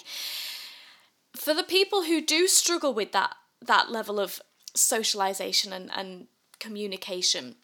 For 1.36 1.54
the 1.54 1.64
people 1.64 2.04
who 2.04 2.22
do 2.22 2.48
struggle 2.48 2.94
with 2.94 3.12
that 3.14 3.36
that 3.62 3.92
level 3.92 4.20
of 4.20 4.42
socialization 4.76 5.74
and 5.74 5.90
and 5.96 6.28
communication 6.60 7.56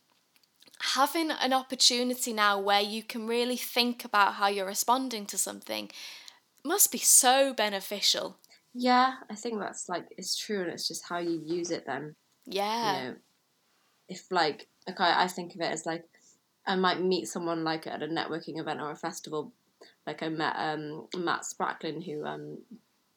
having 0.95 1.30
an 1.30 1.54
opportunity 1.54 2.34
now 2.34 2.60
where 2.60 2.82
you 2.82 3.04
can 3.04 3.27
really 3.27 3.58
think 3.58 4.04
about 4.04 4.36
how 4.36 4.47
you're 4.47 4.65
responding 4.65 5.25
to 5.25 5.38
something 5.38 5.89
must 6.63 6.91
be 6.91 6.97
so 6.97 7.54
beneficial 7.54 8.38
yeah, 8.73 9.15
I 9.30 9.36
think 9.36 9.60
that's 9.60 9.89
like 9.89 10.06
it's 10.17 10.38
true, 10.38 10.62
and 10.62 10.71
it's 10.71 10.88
just 10.88 11.08
how 11.08 11.17
you 11.19 11.41
use 11.45 11.71
it. 11.71 11.86
Then, 11.86 12.15
yeah, 12.45 13.04
you 13.04 13.10
know, 13.10 13.15
if 14.08 14.32
like 14.32 14.67
okay, 14.89 15.04
I 15.04 15.27
think 15.27 15.56
of 15.56 15.62
it 15.62 15.71
as 15.71 15.86
like 15.86 16.06
I 16.65 16.75
might 16.75 17.01
meet 17.01 17.27
someone 17.27 17.63
like 17.63 17.86
at 17.86 18.04
a 18.04 18.08
networking 18.08 18.60
event 18.60 18.80
or 18.82 18.91
a 18.91 18.95
festival. 18.95 19.51
Like 20.08 20.23
I 20.23 20.30
met 20.30 20.56
um, 20.58 21.08
Matt 21.17 21.41
Spracklin, 21.41 22.04
who 22.04 22.25
um, 22.25 22.60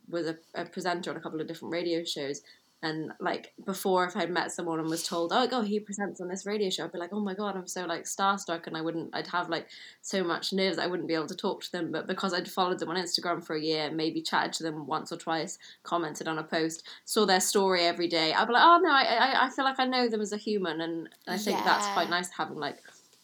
was 0.08 0.26
a, 0.26 0.36
a 0.54 0.64
presenter 0.64 1.10
on 1.10 1.16
a 1.16 1.20
couple 1.20 1.40
of 1.40 1.46
different 1.46 1.72
radio 1.72 2.04
shows, 2.04 2.42
and 2.84 3.12
like 3.18 3.54
before, 3.64 4.04
if 4.04 4.14
I'd 4.14 4.30
met 4.30 4.52
someone 4.52 4.78
and 4.78 4.88
was 4.88 5.06
told, 5.06 5.32
"Oh, 5.32 5.46
go, 5.46 5.62
he 5.62 5.80
presents 5.80 6.20
on 6.20 6.28
this 6.28 6.44
radio 6.44 6.68
show," 6.68 6.84
I'd 6.84 6.92
be 6.92 6.98
like, 6.98 7.14
"Oh 7.14 7.20
my 7.20 7.32
god, 7.32 7.56
I'm 7.56 7.66
so 7.66 7.86
like 7.86 8.04
starstruck," 8.04 8.66
and 8.66 8.76
I 8.76 8.82
wouldn't, 8.82 9.10
I'd 9.14 9.26
have 9.28 9.48
like 9.48 9.68
so 10.02 10.22
much 10.22 10.52
nerves, 10.52 10.78
I 10.78 10.86
wouldn't 10.86 11.08
be 11.08 11.14
able 11.14 11.28
to 11.28 11.34
talk 11.34 11.62
to 11.62 11.72
them. 11.72 11.90
But 11.90 12.06
because 12.06 12.34
I'd 12.34 12.50
followed 12.50 12.78
them 12.78 12.90
on 12.90 12.96
Instagram 12.96 13.42
for 13.42 13.56
a 13.56 13.60
year, 13.60 13.90
maybe 13.90 14.20
chatted 14.20 14.52
to 14.54 14.62
them 14.64 14.86
once 14.86 15.10
or 15.10 15.16
twice, 15.16 15.58
commented 15.82 16.28
on 16.28 16.38
a 16.38 16.42
post, 16.44 16.86
saw 17.06 17.24
their 17.24 17.40
story 17.40 17.84
every 17.84 18.06
day, 18.06 18.34
I'd 18.34 18.46
be 18.46 18.52
like, 18.52 18.62
"Oh 18.64 18.78
no, 18.82 18.90
I, 18.90 19.02
I, 19.02 19.46
I 19.46 19.50
feel 19.50 19.64
like 19.64 19.80
I 19.80 19.86
know 19.86 20.08
them 20.08 20.20
as 20.20 20.32
a 20.32 20.36
human," 20.36 20.82
and 20.82 21.08
I 21.26 21.38
think 21.38 21.58
yeah. 21.58 21.64
that's 21.64 21.86
quite 21.94 22.10
nice 22.10 22.28
having 22.30 22.58
like 22.58 22.78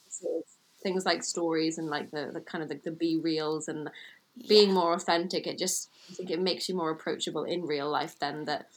sort 0.08 0.38
of 0.38 0.44
things 0.82 1.04
like 1.04 1.22
stories 1.22 1.76
and 1.76 1.88
like 1.88 2.10
the, 2.10 2.30
the 2.32 2.40
kind 2.40 2.64
of 2.64 2.70
like 2.70 2.82
the 2.82 2.90
BeReals 2.90 3.68
and 3.68 3.90
being 4.48 4.68
yeah. 4.68 4.74
more 4.74 4.94
authentic. 4.94 5.46
It 5.46 5.58
just 5.58 5.90
I 6.10 6.14
think 6.14 6.30
it 6.30 6.40
makes 6.40 6.66
you 6.68 6.74
more 6.74 6.90
approachable 6.90 7.44
in 7.44 7.66
real 7.66 7.90
life 7.90 8.18
than 8.18 8.46
that 8.46 8.70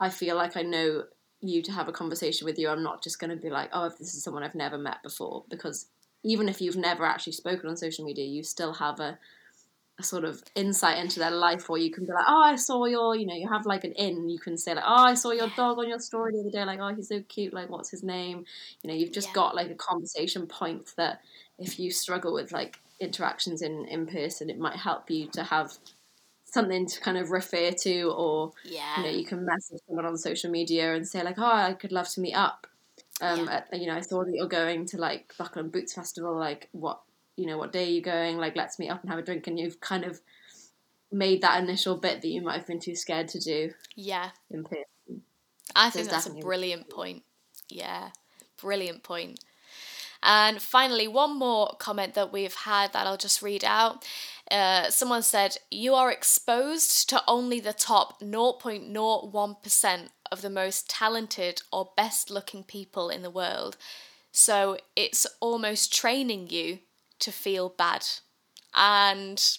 I 0.00 0.08
feel 0.08 0.34
like 0.36 0.56
I 0.56 0.62
know 0.62 1.04
you 1.40 1.62
to 1.62 1.72
have 1.72 1.88
a 1.88 1.92
conversation 1.92 2.44
with 2.44 2.58
you. 2.58 2.68
I'm 2.68 2.82
not 2.82 3.02
just 3.02 3.18
going 3.18 3.30
to 3.30 3.36
be 3.36 3.50
like, 3.50 3.70
oh, 3.72 3.84
if 3.84 3.98
this 3.98 4.14
is 4.14 4.22
someone 4.22 4.42
I've 4.42 4.54
never 4.54 4.78
met 4.78 5.02
before, 5.02 5.44
because 5.48 5.86
even 6.22 6.48
if 6.48 6.60
you've 6.60 6.76
never 6.76 7.04
actually 7.04 7.32
spoken 7.32 7.68
on 7.68 7.76
social 7.76 8.04
media, 8.04 8.24
you 8.24 8.42
still 8.42 8.74
have 8.74 9.00
a, 9.00 9.18
a 9.98 10.02
sort 10.02 10.24
of 10.24 10.42
insight 10.54 10.98
into 10.98 11.18
their 11.18 11.30
life, 11.30 11.68
or 11.70 11.78
you 11.78 11.90
can 11.90 12.04
be 12.04 12.12
like, 12.12 12.24
oh, 12.26 12.42
I 12.42 12.56
saw 12.56 12.84
your, 12.84 13.16
you 13.16 13.26
know, 13.26 13.34
you 13.34 13.48
have 13.48 13.66
like 13.66 13.84
an 13.84 13.92
in. 13.92 14.28
You 14.28 14.38
can 14.38 14.56
say 14.56 14.74
like, 14.74 14.84
oh, 14.86 15.04
I 15.04 15.14
saw 15.14 15.30
your 15.30 15.48
dog 15.56 15.78
on 15.78 15.88
your 15.88 15.98
story 15.98 16.32
the 16.32 16.40
other 16.40 16.50
day. 16.50 16.64
Like, 16.64 16.80
oh, 16.80 16.94
he's 16.94 17.08
so 17.08 17.22
cute. 17.28 17.54
Like, 17.54 17.70
what's 17.70 17.90
his 17.90 18.02
name? 18.02 18.44
You 18.82 18.88
know, 18.88 18.94
you've 18.94 19.12
just 19.12 19.28
yeah. 19.28 19.34
got 19.34 19.54
like 19.54 19.70
a 19.70 19.74
conversation 19.74 20.46
point 20.46 20.92
that 20.96 21.20
if 21.58 21.78
you 21.78 21.90
struggle 21.90 22.34
with 22.34 22.52
like 22.52 22.80
interactions 23.00 23.62
in 23.62 23.86
in 23.86 24.06
person, 24.06 24.50
it 24.50 24.58
might 24.58 24.76
help 24.76 25.10
you 25.10 25.28
to 25.28 25.42
have 25.42 25.72
something 26.52 26.86
to 26.86 27.00
kind 27.00 27.18
of 27.18 27.30
refer 27.30 27.70
to 27.70 28.02
or 28.10 28.52
yeah. 28.64 28.96
you 28.98 29.02
know 29.04 29.10
you 29.10 29.24
can 29.24 29.44
message 29.44 29.80
someone 29.86 30.06
on 30.06 30.16
social 30.16 30.50
media 30.50 30.94
and 30.94 31.06
say 31.06 31.22
like 31.22 31.38
oh 31.38 31.44
I 31.44 31.74
could 31.74 31.92
love 31.92 32.08
to 32.10 32.20
meet 32.20 32.34
up. 32.34 32.66
Um 33.20 33.46
yeah. 33.46 33.62
at, 33.72 33.80
you 33.80 33.86
know 33.86 33.96
I 33.96 34.00
saw 34.00 34.24
that 34.24 34.34
you're 34.34 34.48
going 34.48 34.86
to 34.86 34.98
like 34.98 35.34
Buckland 35.38 35.72
Boots 35.72 35.94
Festival 35.94 36.38
like 36.38 36.68
what 36.72 37.00
you 37.36 37.46
know 37.46 37.58
what 37.58 37.72
day 37.72 37.86
are 37.86 37.90
you 37.90 38.02
going? 38.02 38.38
Like 38.38 38.56
let's 38.56 38.78
meet 38.78 38.90
up 38.90 39.02
and 39.02 39.10
have 39.10 39.18
a 39.18 39.22
drink. 39.22 39.46
And 39.46 39.58
you've 39.58 39.80
kind 39.80 40.04
of 40.04 40.20
made 41.12 41.42
that 41.42 41.62
initial 41.62 41.96
bit 41.96 42.22
that 42.22 42.28
you 42.28 42.40
might 42.40 42.56
have 42.56 42.66
been 42.66 42.80
too 42.80 42.94
scared 42.94 43.28
to 43.28 43.40
do 43.40 43.72
yeah. 43.96 44.30
in 44.50 44.64
person. 44.64 44.84
I 45.74 45.90
think 45.90 46.08
that's 46.08 46.26
a 46.26 46.34
brilliant 46.34 46.88
point. 46.90 47.22
Yeah 47.68 48.10
brilliant 48.60 49.02
point. 49.02 49.40
And 50.22 50.60
finally, 50.60 51.08
one 51.08 51.38
more 51.38 51.74
comment 51.78 52.14
that 52.14 52.32
we've 52.32 52.54
had 52.54 52.92
that 52.92 53.06
I'll 53.06 53.16
just 53.16 53.40
read 53.40 53.64
out. 53.64 54.04
Uh, 54.50 54.90
someone 54.90 55.22
said, 55.22 55.58
You 55.70 55.94
are 55.94 56.10
exposed 56.10 57.08
to 57.10 57.22
only 57.28 57.60
the 57.60 57.72
top 57.72 58.20
0.01% 58.20 60.08
of 60.32 60.42
the 60.42 60.50
most 60.50 60.88
talented 60.90 61.62
or 61.72 61.90
best 61.96 62.30
looking 62.30 62.64
people 62.64 63.10
in 63.10 63.22
the 63.22 63.30
world. 63.30 63.76
So 64.32 64.78
it's 64.96 65.26
almost 65.40 65.94
training 65.94 66.48
you 66.50 66.80
to 67.20 67.32
feel 67.32 67.68
bad. 67.68 68.06
And 68.74 69.58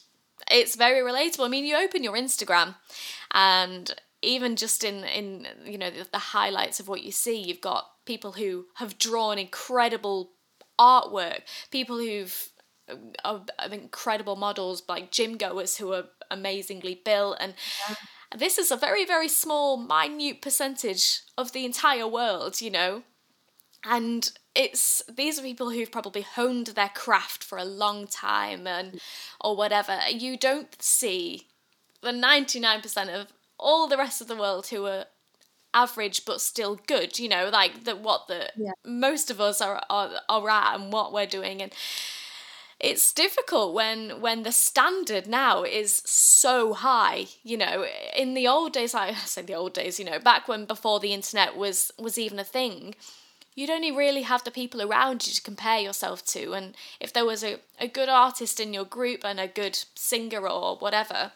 it's 0.49 0.75
very 0.75 0.99
relatable. 0.99 1.45
I 1.45 1.49
mean, 1.49 1.65
you 1.65 1.77
open 1.77 2.03
your 2.03 2.15
Instagram 2.15 2.75
and 3.31 3.93
even 4.21 4.55
just 4.55 4.83
in 4.83 5.03
in 5.03 5.47
you 5.65 5.77
know 5.77 5.89
the, 5.89 6.07
the, 6.11 6.17
highlights 6.19 6.79
of 6.79 6.87
what 6.87 7.01
you 7.01 7.11
see 7.11 7.41
you've 7.41 7.59
got 7.59 7.87
people 8.05 8.33
who 8.33 8.67
have 8.75 8.99
drawn 8.99 9.39
incredible 9.39 10.31
artwork, 10.79 11.41
people 11.69 11.97
who've 11.97 12.49
uh, 13.23 13.39
are, 13.59 13.69
incredible 13.71 14.35
models 14.35 14.83
like 14.87 15.11
gym 15.11 15.37
goers 15.37 15.77
who 15.77 15.93
are 15.93 16.05
amazingly 16.29 17.01
built. 17.03 17.37
And 17.39 17.53
yeah. 17.89 17.95
this 18.37 18.57
is 18.57 18.71
a 18.71 18.77
very 18.77 19.05
very 19.05 19.27
small 19.27 19.77
minute 19.77 20.41
percentage 20.41 21.21
of 21.37 21.51
the 21.51 21.65
entire 21.65 22.07
world 22.07 22.61
you 22.61 22.71
know? 22.71 23.03
And 23.83 24.31
it's 24.53 25.01
these 25.13 25.39
are 25.39 25.43
people 25.43 25.71
who've 25.71 25.91
probably 25.91 26.21
honed 26.21 26.67
their 26.67 26.89
craft 26.89 27.43
for 27.43 27.57
a 27.57 27.65
long 27.65 28.07
time 28.07 28.67
and 28.67 28.99
or 29.39 29.55
whatever. 29.55 29.99
You 30.09 30.37
don't 30.37 30.81
see 30.81 31.47
the 32.01 32.11
99% 32.11 33.21
of 33.21 33.27
all 33.57 33.87
the 33.87 33.97
rest 33.97 34.21
of 34.21 34.27
the 34.27 34.35
world 34.35 34.67
who 34.67 34.85
are 34.85 35.05
average 35.73 36.25
but 36.25 36.41
still 36.41 36.79
good 36.85 37.17
you 37.17 37.29
know? 37.29 37.49
Like 37.51 37.85
the 37.85 37.95
what 37.95 38.27
the 38.27 38.51
yeah. 38.57 38.71
most 38.85 39.31
of 39.31 39.39
us 39.39 39.61
are, 39.61 39.81
are 39.89 40.11
are 40.27 40.49
at 40.49 40.79
and 40.79 40.91
what 40.91 41.13
we're 41.13 41.25
doing. 41.25 41.61
And 41.61 41.73
it's 42.81 43.13
difficult 43.13 43.73
when 43.73 44.21
when 44.21 44.43
the 44.43 44.51
standard 44.51 45.27
now 45.27 45.63
is 45.63 46.01
so 46.05 46.73
high 46.73 47.27
you 47.43 47.57
know. 47.57 47.85
In 48.15 48.33
the 48.33 48.47
old 48.47 48.73
days 48.73 48.93
i 48.95 49.13
say 49.33 49.41
the 49.43 49.53
old 49.53 49.73
days 49.73 49.99
you 49.99 50.05
know 50.05 50.19
back 50.19 50.47
when 50.47 50.65
before 50.65 50.99
the 50.99 51.13
internet 51.13 51.55
was 51.55 51.91
was 51.97 52.17
even 52.17 52.39
a 52.39 52.43
thing 52.43 52.95
you'd 53.55 53.69
only 53.69 53.91
really 53.91 54.23
have 54.23 54.43
the 54.43 54.51
people 54.51 54.81
around 54.81 55.27
you 55.27 55.33
to 55.33 55.41
compare 55.41 55.79
yourself 55.79 56.25
to. 56.25 56.53
And 56.53 56.75
if 56.99 57.11
there 57.11 57.25
was 57.25 57.43
a, 57.43 57.59
a 57.79 57.87
good 57.87 58.09
artist 58.09 58.59
in 58.59 58.73
your 58.73 58.85
group 58.85 59.25
and 59.25 59.39
a 59.39 59.47
good 59.47 59.77
singer 59.95 60.47
or 60.47 60.77
whatever 60.77 61.33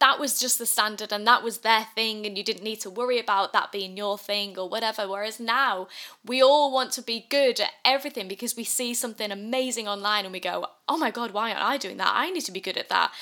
that 0.00 0.20
was 0.20 0.38
just 0.38 0.58
the 0.58 0.66
standard 0.66 1.12
and 1.12 1.26
that 1.26 1.42
was 1.42 1.58
their 1.58 1.86
thing 1.94 2.24
and 2.24 2.38
you 2.38 2.44
didn't 2.44 2.62
need 2.62 2.80
to 2.80 2.90
worry 2.90 3.18
about 3.18 3.52
that 3.52 3.72
being 3.72 3.96
your 3.96 4.16
thing 4.16 4.56
or 4.56 4.68
whatever. 4.68 5.08
Whereas 5.08 5.40
now 5.40 5.88
we 6.24 6.42
all 6.42 6.72
want 6.72 6.92
to 6.92 7.02
be 7.02 7.26
good 7.28 7.60
at 7.60 7.70
everything 7.84 8.28
because 8.28 8.56
we 8.56 8.64
see 8.64 8.94
something 8.94 9.30
amazing 9.30 9.88
online 9.88 10.24
and 10.24 10.32
we 10.32 10.40
go 10.40 10.66
oh 10.88 10.96
my 10.96 11.10
god 11.10 11.32
why 11.32 11.50
aren't 11.50 11.62
i 11.62 11.76
doing 11.76 11.96
that? 11.96 12.12
I 12.14 12.30
need 12.30 12.44
to 12.44 12.52
be 12.52 12.60
good 12.60 12.76
at 12.76 12.88
that. 12.88 13.12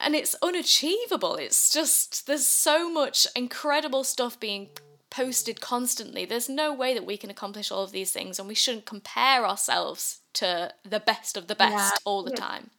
And 0.00 0.16
it's 0.16 0.34
unachievable. 0.42 1.36
It's 1.36 1.72
just 1.72 2.26
there's 2.26 2.46
so 2.46 2.90
much 2.90 3.26
incredible 3.36 4.02
stuff 4.02 4.40
being 4.40 4.70
posted 5.10 5.60
constantly. 5.60 6.24
There's 6.24 6.48
no 6.48 6.74
way 6.74 6.92
that 6.92 7.06
we 7.06 7.16
can 7.16 7.30
accomplish 7.30 7.70
all 7.70 7.84
of 7.84 7.92
these 7.92 8.10
things 8.10 8.40
and 8.40 8.48
we 8.48 8.56
shouldn't 8.56 8.84
compare 8.84 9.46
ourselves 9.46 10.22
to 10.34 10.72
the 10.82 10.98
best 10.98 11.36
of 11.36 11.46
the 11.46 11.54
best 11.54 11.94
yeah. 11.94 11.98
all 12.04 12.24
the 12.24 12.32
time 12.32 12.70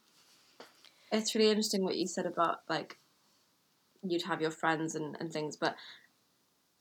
it's 1.12 1.34
really 1.34 1.50
interesting 1.50 1.84
what 1.84 1.96
you 1.96 2.06
said 2.06 2.26
about 2.26 2.58
like 2.68 2.98
you'd 4.02 4.22
have 4.22 4.40
your 4.40 4.50
friends 4.50 4.94
and, 4.94 5.16
and 5.20 5.32
things, 5.32 5.56
but 5.56 5.76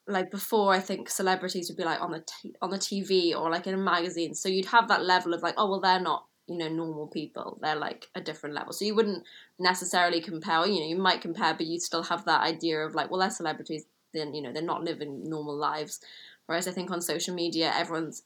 like 0.07 0.29
before, 0.29 0.71
I 0.73 0.79
think 0.79 1.09
celebrities 1.09 1.69
would 1.69 1.77
be 1.77 1.83
like 1.83 2.01
on 2.01 2.11
the 2.11 2.23
t- 2.25 2.55
on 2.61 2.69
the 2.69 2.77
TV 2.77 3.35
or 3.35 3.49
like 3.49 3.65
in 3.65 3.73
a 3.73 3.77
magazine, 3.77 4.35
so 4.35 4.49
you'd 4.49 4.65
have 4.67 4.87
that 4.87 5.03
level 5.03 5.33
of 5.33 5.41
like, 5.41 5.55
oh 5.57 5.69
well, 5.69 5.79
they're 5.79 5.99
not 5.99 6.25
you 6.47 6.57
know 6.57 6.69
normal 6.69 7.07
people; 7.07 7.57
they're 7.61 7.75
like 7.75 8.07
a 8.13 8.21
different 8.21 8.53
level. 8.55 8.71
So 8.71 8.85
you 8.85 8.95
wouldn't 8.95 9.23
necessarily 9.57 10.21
compare. 10.21 10.65
You 10.67 10.81
know, 10.81 10.87
you 10.87 10.97
might 10.97 11.21
compare, 11.21 11.55
but 11.55 11.65
you'd 11.65 11.81
still 11.81 12.03
have 12.03 12.25
that 12.25 12.41
idea 12.41 12.79
of 12.85 12.93
like, 12.93 13.09
well, 13.09 13.19
they're 13.19 13.29
celebrities. 13.31 13.85
Then 14.13 14.33
you 14.35 14.41
know 14.41 14.53
they're 14.53 14.61
not 14.61 14.83
living 14.83 15.27
normal 15.27 15.57
lives. 15.57 15.99
Whereas 16.45 16.67
I 16.67 16.71
think 16.71 16.91
on 16.91 17.01
social 17.01 17.33
media, 17.33 17.73
everyone's 17.75 18.21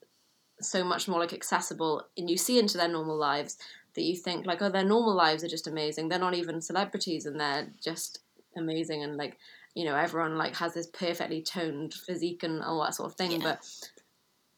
so 0.59 0.83
much 0.83 1.07
more 1.07 1.19
like 1.19 1.31
accessible, 1.31 2.03
and 2.17 2.29
you 2.29 2.37
see 2.37 2.59
into 2.59 2.77
their 2.77 2.89
normal 2.89 3.17
lives 3.17 3.57
that 3.95 4.03
you 4.03 4.15
think 4.15 4.45
like, 4.45 4.61
oh, 4.61 4.69
their 4.69 4.83
normal 4.85 5.13
lives 5.15 5.43
are 5.43 5.47
just 5.49 5.67
amazing. 5.67 6.09
They're 6.09 6.19
not 6.19 6.35
even 6.35 6.61
celebrities, 6.61 7.25
and 7.25 7.39
they're 7.39 7.67
just 7.83 8.19
amazing 8.57 9.03
and 9.03 9.15
like 9.15 9.37
you 9.75 9.85
know 9.85 9.95
everyone 9.95 10.35
like 10.35 10.55
has 10.55 10.73
this 10.73 10.87
perfectly 10.87 11.39
toned 11.41 11.93
physique 11.93 12.41
and 12.41 12.63
all 12.63 12.81
that 12.83 12.95
sort 12.95 13.09
of 13.11 13.15
thing 13.15 13.31
Yeah. 13.31 13.37
but 13.43 13.89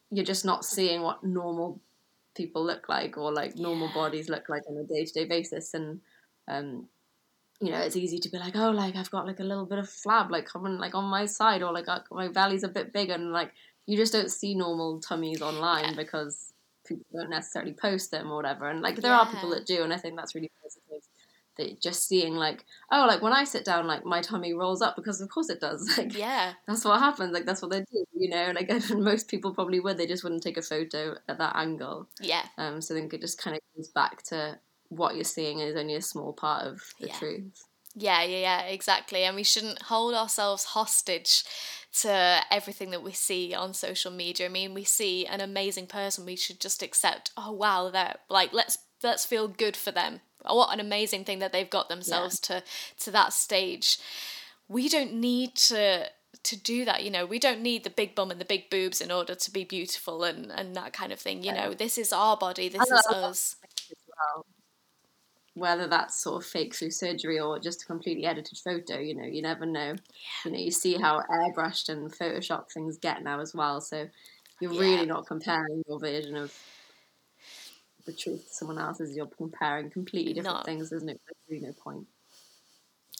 you're 0.10 0.26
just 0.26 0.46
not 0.46 0.64
seeing 0.64 1.02
what 1.02 1.24
normal 1.26 1.82
people 2.34 2.64
look 2.64 2.88
like 2.88 3.18
or 3.18 3.34
like 3.34 3.58
normal 3.58 3.88
Yeah. 3.90 3.94
bodies 3.94 4.30
look 4.30 4.48
like 4.48 4.64
on 4.70 4.78
a 4.78 4.84
day-to-day 4.84 5.26
basis 5.26 5.74
and 5.74 6.00
um 6.48 6.88
you 7.60 7.70
know 7.72 7.80
it's 7.80 7.98
easy 7.98 8.18
to 8.20 8.30
be 8.30 8.38
like 8.40 8.56
oh 8.56 8.72
like 8.72 8.96
i've 8.96 9.12
got 9.12 9.28
like 9.28 9.42
a 9.42 9.44
little 9.44 9.66
bit 9.66 9.78
of 9.78 9.88
flab 9.88 10.32
like 10.32 10.46
coming 10.46 10.78
like 10.78 10.96
on 10.96 11.04
my 11.04 11.26
side 11.26 11.62
or 11.62 11.74
like 11.74 11.88
my 12.12 12.30
belly's 12.30 12.64
a 12.64 12.70
bit 12.70 12.94
bigger 12.94 13.14
and 13.14 13.34
like 13.34 13.52
you 13.86 13.98
just 13.98 14.14
don't 14.14 14.32
see 14.32 14.56
normal 14.56 15.02
tummies 15.02 15.42
online 15.42 15.84
Yeah. 15.90 15.96
because 15.96 16.54
people 16.88 17.06
don't 17.14 17.30
necessarily 17.30 17.74
post 17.74 18.12
them 18.12 18.32
or 18.32 18.36
whatever 18.36 18.70
and 18.70 18.82
like 18.82 18.96
there 18.98 19.14
are 19.14 19.26
people 19.32 19.50
that 19.50 19.66
do 19.66 19.84
and 19.84 19.94
i 19.94 19.98
think 19.98 20.16
that's 20.16 20.36
really 20.36 20.52
positive 20.62 21.08
that 21.58 21.82
just 21.82 22.08
seeing 22.08 22.36
like 22.36 22.66
oh 22.92 23.06
like 23.08 23.22
when 23.22 23.34
i 23.34 23.44
sit 23.44 23.66
down 23.66 23.86
like 23.86 24.06
my 24.06 24.22
tummy 24.22 24.54
rolls 24.54 24.82
up 24.82 24.96
because 24.96 25.20
of 25.22 25.30
course 25.30 25.50
it 25.50 25.60
does 25.60 25.94
like 25.98 26.16
Yeah. 26.18 26.54
that's 26.68 26.86
what 26.86 27.00
happens 27.00 27.34
like 27.34 27.46
that's 27.46 27.62
what 27.62 27.72
they 27.72 27.80
do 27.82 28.06
you 28.16 28.30
know 28.30 28.52
like 28.56 28.70
and 28.70 28.90
most 29.04 29.28
people 29.28 29.54
probably 29.54 29.80
would 29.80 29.98
they 29.98 30.08
just 30.08 30.24
wouldn't 30.24 30.44
take 30.44 30.58
a 30.58 30.62
photo 30.62 31.16
at 31.28 31.38
that 31.38 31.56
angle 31.56 32.08
Yeah. 32.20 32.44
um 32.58 32.82
so 32.82 32.94
then 32.94 33.10
it 33.12 33.22
just 33.22 33.38
kind 33.42 33.56
of 33.56 33.62
goes 33.76 33.90
back 33.90 34.24
to 34.24 34.60
what 34.90 35.16
you're 35.16 35.24
seeing 35.24 35.60
is 35.60 35.76
only 35.76 35.96
a 35.96 36.02
small 36.02 36.34
part 36.34 36.66
of 36.66 36.82
the 37.00 37.08
Yeah. 37.08 37.18
truth 37.18 37.64
Yeah, 37.96 38.24
yeah, 38.24 38.38
yeah, 38.40 38.62
exactly. 38.68 39.24
And 39.26 39.36
we 39.36 39.44
shouldn't 39.44 39.82
hold 39.84 40.14
ourselves 40.14 40.64
hostage 40.64 41.44
to 41.94 42.42
everything 42.50 42.92
that 42.92 43.04
we 43.04 43.12
see 43.12 43.54
on 43.54 43.74
social 43.74 44.12
media. 44.12 44.46
I 44.46 44.50
mean, 44.50 44.74
we 44.74 44.84
see 44.84 45.26
an 45.26 45.42
amazing 45.42 45.88
person, 45.88 46.26
we 46.26 46.36
should 46.36 46.60
just 46.60 46.82
accept, 46.82 47.32
oh 47.36 47.52
wow, 47.52 47.90
they're 47.90 48.16
like 48.30 48.54
let's 48.54 48.78
let's 49.04 49.26
feel 49.26 49.48
good 49.48 49.76
for 49.76 49.92
them. 49.92 50.22
What 50.46 50.74
an 50.74 50.80
amazing 50.80 51.26
thing 51.26 51.40
that 51.40 51.52
they've 51.52 51.70
got 51.70 51.90
themselves 51.90 52.40
to 52.42 52.64
to 53.00 53.12
that 53.12 53.34
stage. 53.34 54.00
We 54.68 54.88
don't 54.88 55.14
need 55.14 55.56
to 55.56 56.08
to 56.44 56.56
do 56.56 56.86
that, 56.86 57.04
you 57.04 57.12
know, 57.12 57.26
we 57.26 57.40
don't 57.40 57.62
need 57.62 57.84
the 57.84 57.90
big 57.90 58.16
bum 58.16 58.32
and 58.32 58.42
the 58.42 58.46
big 58.46 58.70
boobs 58.70 59.02
in 59.02 59.12
order 59.12 59.36
to 59.36 59.52
be 59.52 59.64
beautiful 59.64 60.24
and, 60.24 60.52
and 60.52 60.76
that 60.76 60.94
kind 60.94 61.12
of 61.12 61.20
thing. 61.20 61.44
You 61.44 61.54
know, 61.54 61.74
this 61.74 61.98
is 61.98 62.12
our 62.12 62.36
body, 62.38 62.70
this 62.70 62.82
is 62.82 62.92
us. 62.92 63.56
well 64.34 64.46
whether 65.54 65.88
that's 65.88 66.22
sort 66.22 66.42
of 66.44 66.50
fake 66.50 66.74
through 66.76 66.92
surgery 66.92 67.40
or 67.40 67.60
just 67.60 67.84
a 67.84 67.86
completely 67.86 68.26
edited 68.26 68.58
photo 68.58 69.00
you 69.00 69.16
know 69.16 69.26
you 69.26 69.42
never 69.42 69.66
know 69.66 69.96
you 70.46 70.52
know 70.52 70.58
you 70.58 70.72
see 70.72 70.96
how 70.96 71.22
airbrushed 71.30 71.90
and 71.90 72.12
photoshopped 72.12 72.72
things 72.72 72.98
get 72.98 73.24
now 73.24 73.40
as 73.40 73.54
well 73.54 73.82
so 73.82 74.08
you're 74.60 74.72
Yeah. 74.72 74.78
really 74.78 75.06
not 75.06 75.28
comparing 75.28 75.84
your 75.88 76.00
version 76.00 76.36
of 76.36 76.54
the 78.06 78.14
truth 78.14 78.48
to 78.48 78.54
someone 78.54 78.78
else's 78.80 79.16
you're 79.16 79.28
comparing 79.28 79.90
completely 79.90 80.34
different 80.34 80.64
No. 80.64 80.64
things 80.64 80.90
there's 80.90 81.04
no 81.04 81.14
there's 81.14 81.38
really 81.50 81.66
no 81.66 81.74
point 81.74 82.08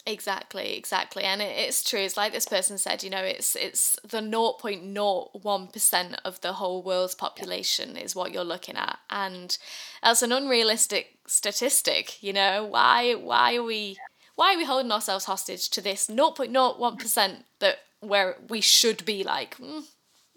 Exactly, 0.04 0.76
exactly, 0.76 1.22
and 1.22 1.40
it, 1.40 1.56
it's 1.56 1.84
true. 1.84 2.00
It's 2.00 2.16
like 2.16 2.32
this 2.32 2.46
person 2.46 2.76
said. 2.76 3.04
You 3.04 3.10
know, 3.10 3.22
it's 3.22 3.54
it's 3.54 3.96
the 4.02 4.20
zero 4.20 4.54
point 4.58 4.82
zero 4.82 5.30
one 5.32 5.68
percent 5.68 6.20
of 6.24 6.40
the 6.40 6.54
whole 6.54 6.82
world's 6.82 7.14
population 7.14 7.96
is 7.96 8.16
what 8.16 8.32
you're 8.32 8.42
looking 8.42 8.76
at, 8.76 8.98
and 9.10 9.56
that's 10.02 10.22
an 10.22 10.32
unrealistic 10.32 11.18
statistic. 11.28 12.20
You 12.20 12.32
know, 12.32 12.64
why 12.64 13.14
why 13.14 13.54
are 13.54 13.62
we 13.62 13.96
why 14.34 14.54
are 14.54 14.58
we 14.58 14.64
holding 14.64 14.90
ourselves 14.90 15.26
hostage 15.26 15.68
to 15.70 15.80
this 15.80 16.06
zero 16.06 16.32
point 16.32 16.50
zero 16.50 16.74
one 16.76 16.96
percent 16.96 17.44
that 17.60 17.78
where 18.00 18.36
we 18.48 18.60
should 18.60 19.04
be 19.04 19.22
like 19.22 19.56
mm, 19.58 19.84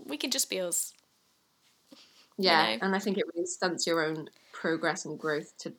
we 0.05 0.15
can 0.17 0.29
just 0.29 0.47
be 0.47 0.59
us. 0.61 0.93
yeah 2.37 2.75
know? 2.75 2.79
and 2.81 2.95
i 2.95 2.99
think 2.99 3.17
it 3.17 3.25
really 3.33 3.45
stunts 3.45 3.87
your 3.87 4.03
own 4.03 4.27
progress 4.51 5.05
and 5.05 5.19
growth 5.19 5.57
to 5.57 5.73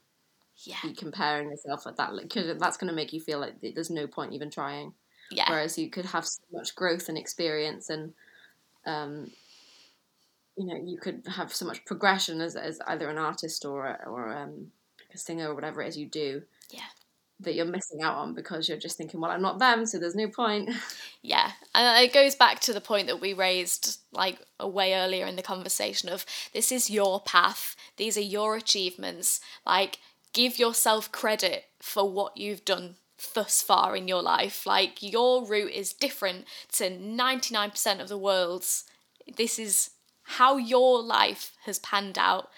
Yeah, 0.65 0.77
be 0.83 0.95
comparing 0.95 1.51
yourself 1.51 1.87
at 1.87 1.97
that 1.97 2.13
because 2.21 2.59
that's 2.59 2.77
going 2.77 2.89
to 2.89 2.97
make 2.97 3.13
you 3.13 3.21
feel 3.21 3.39
like 3.39 3.57
there's 3.61 3.91
no 3.91 4.07
point 4.07 4.33
even 4.33 4.51
trying. 4.51 4.95
Yeah, 5.31 5.51
whereas 5.51 5.77
you 5.77 5.91
could 5.91 6.07
have 6.07 6.27
so 6.27 6.41
much 6.53 6.75
growth 6.75 7.09
and 7.09 7.19
experience 7.19 7.91
and 7.91 8.13
um, 8.87 9.31
you 10.57 10.67
know 10.67 10.77
you 10.77 10.99
could 10.99 11.23
have 11.27 11.55
so 11.55 11.67
much 11.67 11.85
progression 11.85 12.41
as, 12.41 12.57
as 12.57 12.81
either 12.87 13.09
an 13.11 13.19
artist 13.19 13.65
or 13.65 13.87
a, 13.87 14.09
or 14.09 14.35
um, 14.35 14.69
a 15.13 15.19
singer 15.19 15.51
or 15.51 15.55
whatever 15.55 15.83
it 15.83 15.89
is 15.89 15.99
you 15.99 16.07
do 16.07 16.43
yeah. 16.71 16.81
that 17.41 17.55
you're 17.55 17.67
missing 17.67 18.03
out 18.03 18.17
on 18.17 18.35
because 18.35 18.69
you're 18.69 18.79
just 18.79 18.97
thinking 18.97 19.21
well 19.21 19.31
i'm 19.31 19.43
not 19.43 19.59
them 19.59 19.85
so 19.85 19.99
there's 19.99 20.15
no 20.15 20.29
point. 20.29 20.71
Yeah, 21.23 21.51
and 21.75 22.05
it 22.05 22.13
goes 22.13 22.37
back 22.37 22.61
to 22.61 22.73
the 22.73 22.81
point 22.81 23.09
that 23.09 23.21
we 23.21 23.33
raised 23.33 23.99
like 24.13 24.39
a 24.61 24.69
way 24.69 24.95
earlier 24.95 25.27
in 25.27 25.35
the 25.35 25.43
conversation 25.43 26.09
of 26.09 26.25
this 26.53 26.71
is 26.71 26.89
your 26.89 27.21
path, 27.21 27.75
these 27.97 28.17
are 28.17 28.21
your 28.21 28.55
achievements. 28.55 29.41
Like, 29.67 29.99
give 30.37 30.59
yourself 30.59 31.11
credit 31.11 31.65
for 31.81 32.09
what 32.13 32.37
you've 32.37 32.65
done 32.67 32.97
thus 33.35 33.63
far 33.63 33.97
in 33.97 34.07
your 34.07 34.21
life. 34.21 34.67
Like, 34.67 35.03
your 35.03 35.47
route 35.47 35.73
is 35.73 35.95
different 35.95 36.45
to 36.73 36.91
99% 36.91 38.01
of 38.03 38.09
the 38.09 38.19
world's. 38.19 38.85
This 39.37 39.59
is 39.59 39.93
how 40.25 40.59
your 40.59 41.03
life 41.03 41.53
has 41.65 41.79
panned 41.79 42.19
out. 42.19 42.51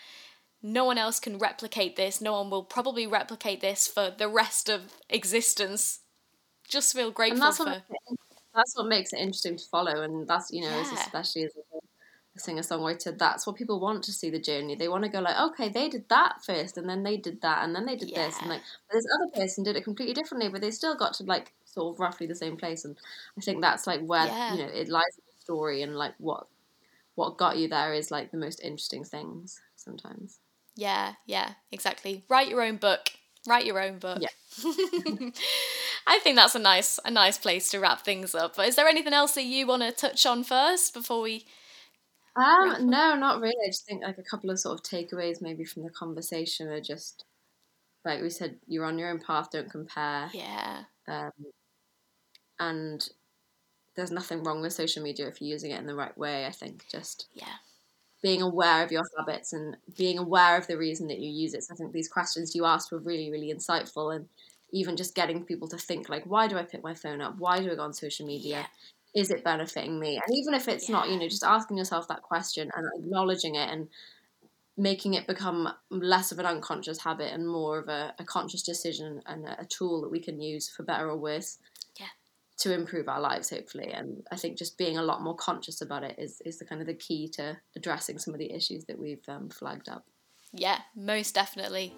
No 0.60 0.84
one 0.84 0.98
else 0.98 1.20
can 1.20 1.38
replicate 1.38 1.94
this. 1.94 2.20
No 2.20 2.32
one 2.32 2.50
will 2.50 2.64
probably 2.64 3.06
replicate 3.06 3.60
this 3.60 3.86
for 3.86 4.10
the 4.10 4.28
rest 4.28 4.68
of 4.68 4.94
existence. 5.08 6.00
Just 6.68 6.94
feel 6.96 7.06
and 7.06 7.14
grateful 7.14 7.38
that's 7.38 7.58
for. 7.58 7.64
what, 7.66 7.82
that's 8.54 8.76
what 8.76 8.88
makes 8.88 9.12
it 9.12 9.20
interesting 9.20 9.56
to 9.56 9.64
follow 9.70 10.02
and 10.02 10.26
that's 10.26 10.50
you 10.50 10.62
know 10.62 10.70
Yeah. 10.70 10.94
especially 10.94 11.44
as 11.44 11.52
a 11.56 11.62
singer 12.40 12.62
songwriter 12.62 13.16
that's 13.18 13.46
what 13.46 13.56
people 13.56 13.80
want 13.80 14.02
to 14.04 14.12
see 14.12 14.30
the 14.30 14.38
journey 14.38 14.74
they 14.74 14.88
want 14.88 15.02
to 15.04 15.08
go 15.10 15.20
like 15.20 15.38
okay 15.38 15.68
they 15.68 15.88
did 15.88 16.08
that 16.08 16.42
first 16.44 16.76
and 16.78 16.88
then 16.88 17.02
they 17.02 17.16
did 17.16 17.40
that 17.40 17.64
and 17.64 17.74
then 17.74 17.86
they 17.86 17.96
did 17.96 18.14
this 18.14 18.38
and 18.40 18.48
like 18.48 18.62
this 18.92 19.04
other 19.14 19.30
person 19.34 19.64
did 19.64 19.76
it 19.76 19.84
completely 19.84 20.14
differently 20.14 20.48
but 20.48 20.60
they 20.60 20.70
still 20.70 20.94
got 20.96 21.14
to 21.14 21.24
like 21.24 21.52
sort 21.64 21.94
of 21.94 22.00
roughly 22.00 22.26
the 22.26 22.34
same 22.34 22.56
place 22.56 22.84
and 22.84 22.96
i 23.36 23.40
think 23.40 23.60
that's 23.60 23.86
like 23.86 24.00
where 24.02 24.26
Yeah. 24.26 24.54
you 24.54 24.58
know 24.62 24.68
it 24.68 24.88
lies 24.88 25.16
in 25.16 25.24
the 25.26 25.40
story 25.40 25.82
and 25.82 25.96
like 25.96 26.14
what 26.18 26.46
what 27.14 27.36
got 27.36 27.56
you 27.58 27.68
there 27.68 27.92
is 27.94 28.10
like 28.10 28.30
the 28.30 28.36
most 28.36 28.60
interesting 28.60 29.04
things 29.04 29.60
sometimes 29.76 30.38
Yeah, 30.76 31.14
yeah, 31.26 31.54
exactly. 31.72 32.22
Write 32.28 32.48
your 32.48 32.62
own 32.62 32.76
book. 32.76 33.10
Write 33.48 33.66
your 33.66 33.80
own 33.80 33.98
book. 33.98 34.20
Yeah. 34.20 34.28
I 36.06 36.18
think 36.20 36.36
that's 36.36 36.54
a 36.54 36.58
nice 36.60 37.00
a 37.04 37.10
nice 37.10 37.38
place 37.38 37.70
to 37.70 37.80
wrap 37.80 38.02
things 38.04 38.34
up. 38.34 38.56
But 38.56 38.68
is 38.68 38.76
there 38.76 38.86
anything 38.88 39.12
else 39.12 39.32
that 39.34 39.44
you 39.44 39.66
want 39.66 39.82
to 39.82 39.90
touch 39.92 40.24
on 40.26 40.44
first 40.44 40.94
before 40.94 41.22
we? 41.22 41.44
Um 42.38 42.90
no 42.90 43.16
not 43.16 43.40
really. 43.40 43.56
I 43.66 43.68
just 43.70 43.86
think 43.86 44.02
like 44.02 44.18
a 44.18 44.22
couple 44.22 44.50
of 44.50 44.58
sort 44.60 44.78
of 44.78 44.84
takeaways 44.84 45.40
maybe 45.42 45.64
from 45.64 45.82
the 45.82 45.90
conversation 45.90 46.68
are 46.68 46.80
just 46.80 47.24
like 48.04 48.22
we 48.22 48.30
said 48.30 48.60
you're 48.66 48.86
on 48.86 48.98
your 48.98 49.10
own 49.10 49.20
path 49.20 49.50
don't 49.52 49.70
compare. 49.70 50.34
Yeah. 50.34 50.84
um, 51.08 51.32
and 52.58 53.08
there's 53.96 54.10
nothing 54.12 54.44
wrong 54.44 54.62
with 54.62 54.72
social 54.72 55.02
media 55.02 55.28
if 55.28 55.40
you're 55.40 55.50
using 55.50 55.72
it 55.72 55.80
in 55.80 55.86
the 55.86 55.94
right 55.96 56.16
way. 56.18 56.46
I 56.46 56.52
think 56.52 56.86
just 56.90 57.28
Yeah. 57.34 57.58
being 58.22 58.42
aware 58.42 58.84
of 58.84 58.92
your 58.92 59.04
habits 59.18 59.52
and 59.52 59.76
being 59.96 60.18
aware 60.18 60.56
of 60.58 60.66
the 60.66 60.78
reason 60.78 61.08
that 61.08 61.20
you 61.20 61.30
use 61.30 61.54
it. 61.54 61.64
So 61.64 61.74
i 61.74 61.76
think 61.76 61.92
these 61.92 62.08
questions 62.08 62.54
you 62.54 62.64
asked 62.66 62.92
were 62.92 62.98
really 62.98 63.30
really 63.30 63.52
insightful 63.54 64.14
and 64.14 64.28
even 64.72 64.96
just 64.96 65.14
getting 65.14 65.44
people 65.44 65.68
to 65.68 65.78
think 65.78 66.08
like 66.08 66.24
why 66.26 66.48
do 66.48 66.58
i 66.58 66.64
pick 66.64 66.82
my 66.82 66.94
phone 66.94 67.20
up? 67.22 67.36
Why 67.38 67.60
do 67.60 67.70
i 67.72 67.76
go 67.76 67.82
on 67.82 67.94
social 67.94 68.26
media 68.26 68.68
is 69.14 69.30
it 69.30 69.42
benefiting 69.44 69.98
me 69.98 70.20
and 70.24 70.36
even 70.36 70.54
if 70.54 70.68
it's 70.68 70.88
not 70.88 71.08
you 71.08 71.18
know 71.18 71.28
just 71.28 71.44
asking 71.44 71.76
yourself 71.78 72.06
that 72.08 72.22
question 72.22 72.70
and 72.76 72.86
acknowledging 72.98 73.54
it 73.54 73.68
and 73.70 73.88
making 74.76 75.14
it 75.14 75.26
become 75.26 75.68
less 75.90 76.30
of 76.30 76.38
an 76.38 76.46
unconscious 76.46 77.00
habit 77.02 77.32
and 77.32 77.48
more 77.48 77.78
of 77.78 77.88
a, 77.88 78.14
a 78.18 78.24
conscious 78.24 78.62
decision 78.62 79.20
and 79.26 79.44
a, 79.46 79.62
a 79.62 79.64
tool 79.64 80.00
that 80.02 80.10
we 80.10 80.20
can 80.20 80.40
use 80.40 80.68
for 80.68 80.84
better 80.84 81.08
or 81.08 81.16
worse 81.16 81.58
Yeah. 81.98 82.06
to 82.58 82.72
improve 82.74 83.08
our 83.08 83.20
lives 83.20 83.50
hopefully 83.50 83.90
and 83.92 84.22
i 84.30 84.36
think 84.36 84.56
just 84.58 84.78
being 84.78 84.98
a 84.98 85.02
lot 85.02 85.22
more 85.22 85.34
conscious 85.36 85.80
about 85.80 86.04
it 86.04 86.16
is, 86.18 86.40
is 86.44 86.58
the 86.58 86.64
kind 86.64 86.80
of 86.80 86.86
the 86.86 86.94
key 86.94 87.28
to 87.34 87.56
addressing 87.76 88.18
some 88.18 88.34
of 88.34 88.38
the 88.38 88.52
issues 88.52 88.84
that 88.84 88.98
we've 88.98 89.26
um, 89.28 89.48
flagged 89.48 89.88
up 89.88 90.04
Yeah, 90.52 90.78
most 90.94 91.34
definitely. 91.34 91.92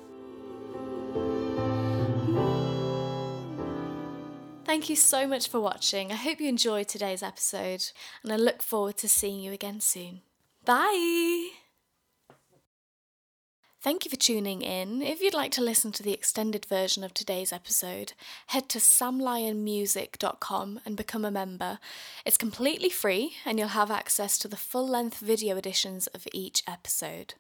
Thank 4.70 4.88
you 4.88 4.94
so 4.94 5.26
much 5.26 5.48
for 5.48 5.59
watching. 5.59 6.12
I 6.12 6.14
hope 6.14 6.38
you 6.38 6.48
enjoyed 6.48 6.87
today's 6.87 7.24
episode, 7.24 7.90
and 8.22 8.33
I 8.33 8.37
look 8.37 8.62
forward 8.62 8.96
to 8.98 9.09
seeing 9.09 9.40
you 9.40 9.50
again 9.50 9.80
soon. 9.80 10.20
Bye! 10.64 11.48
Thank 13.83 14.04
you 14.04 14.12
for 14.12 14.16
tuning 14.16 14.62
in. 14.62 15.02
If 15.02 15.20
you'd 15.20 15.35
like 15.35 15.50
to 15.52 15.61
listen 15.61 15.90
to 15.90 16.04
the 16.04 16.12
extended 16.12 16.66
version 16.66 17.02
of 17.02 17.12
today's 17.12 17.52
episode, 17.52 18.12
head 18.46 18.68
to 18.68 18.78
samlyonmusic.com 18.78 20.80
and 20.87 20.96
become 20.96 21.24
a 21.24 21.33
member. 21.33 21.80
It's 22.24 22.37
completely 22.37 22.90
free, 22.90 23.33
and 23.44 23.59
you'll 23.59 23.70
have 23.70 23.90
access 23.90 24.38
to 24.38 24.46
the 24.46 24.56
full 24.56 24.87
length 24.87 25.18
video 25.18 25.56
editions 25.56 26.06
of 26.06 26.28
each 26.33 26.62
episode. 26.68 27.35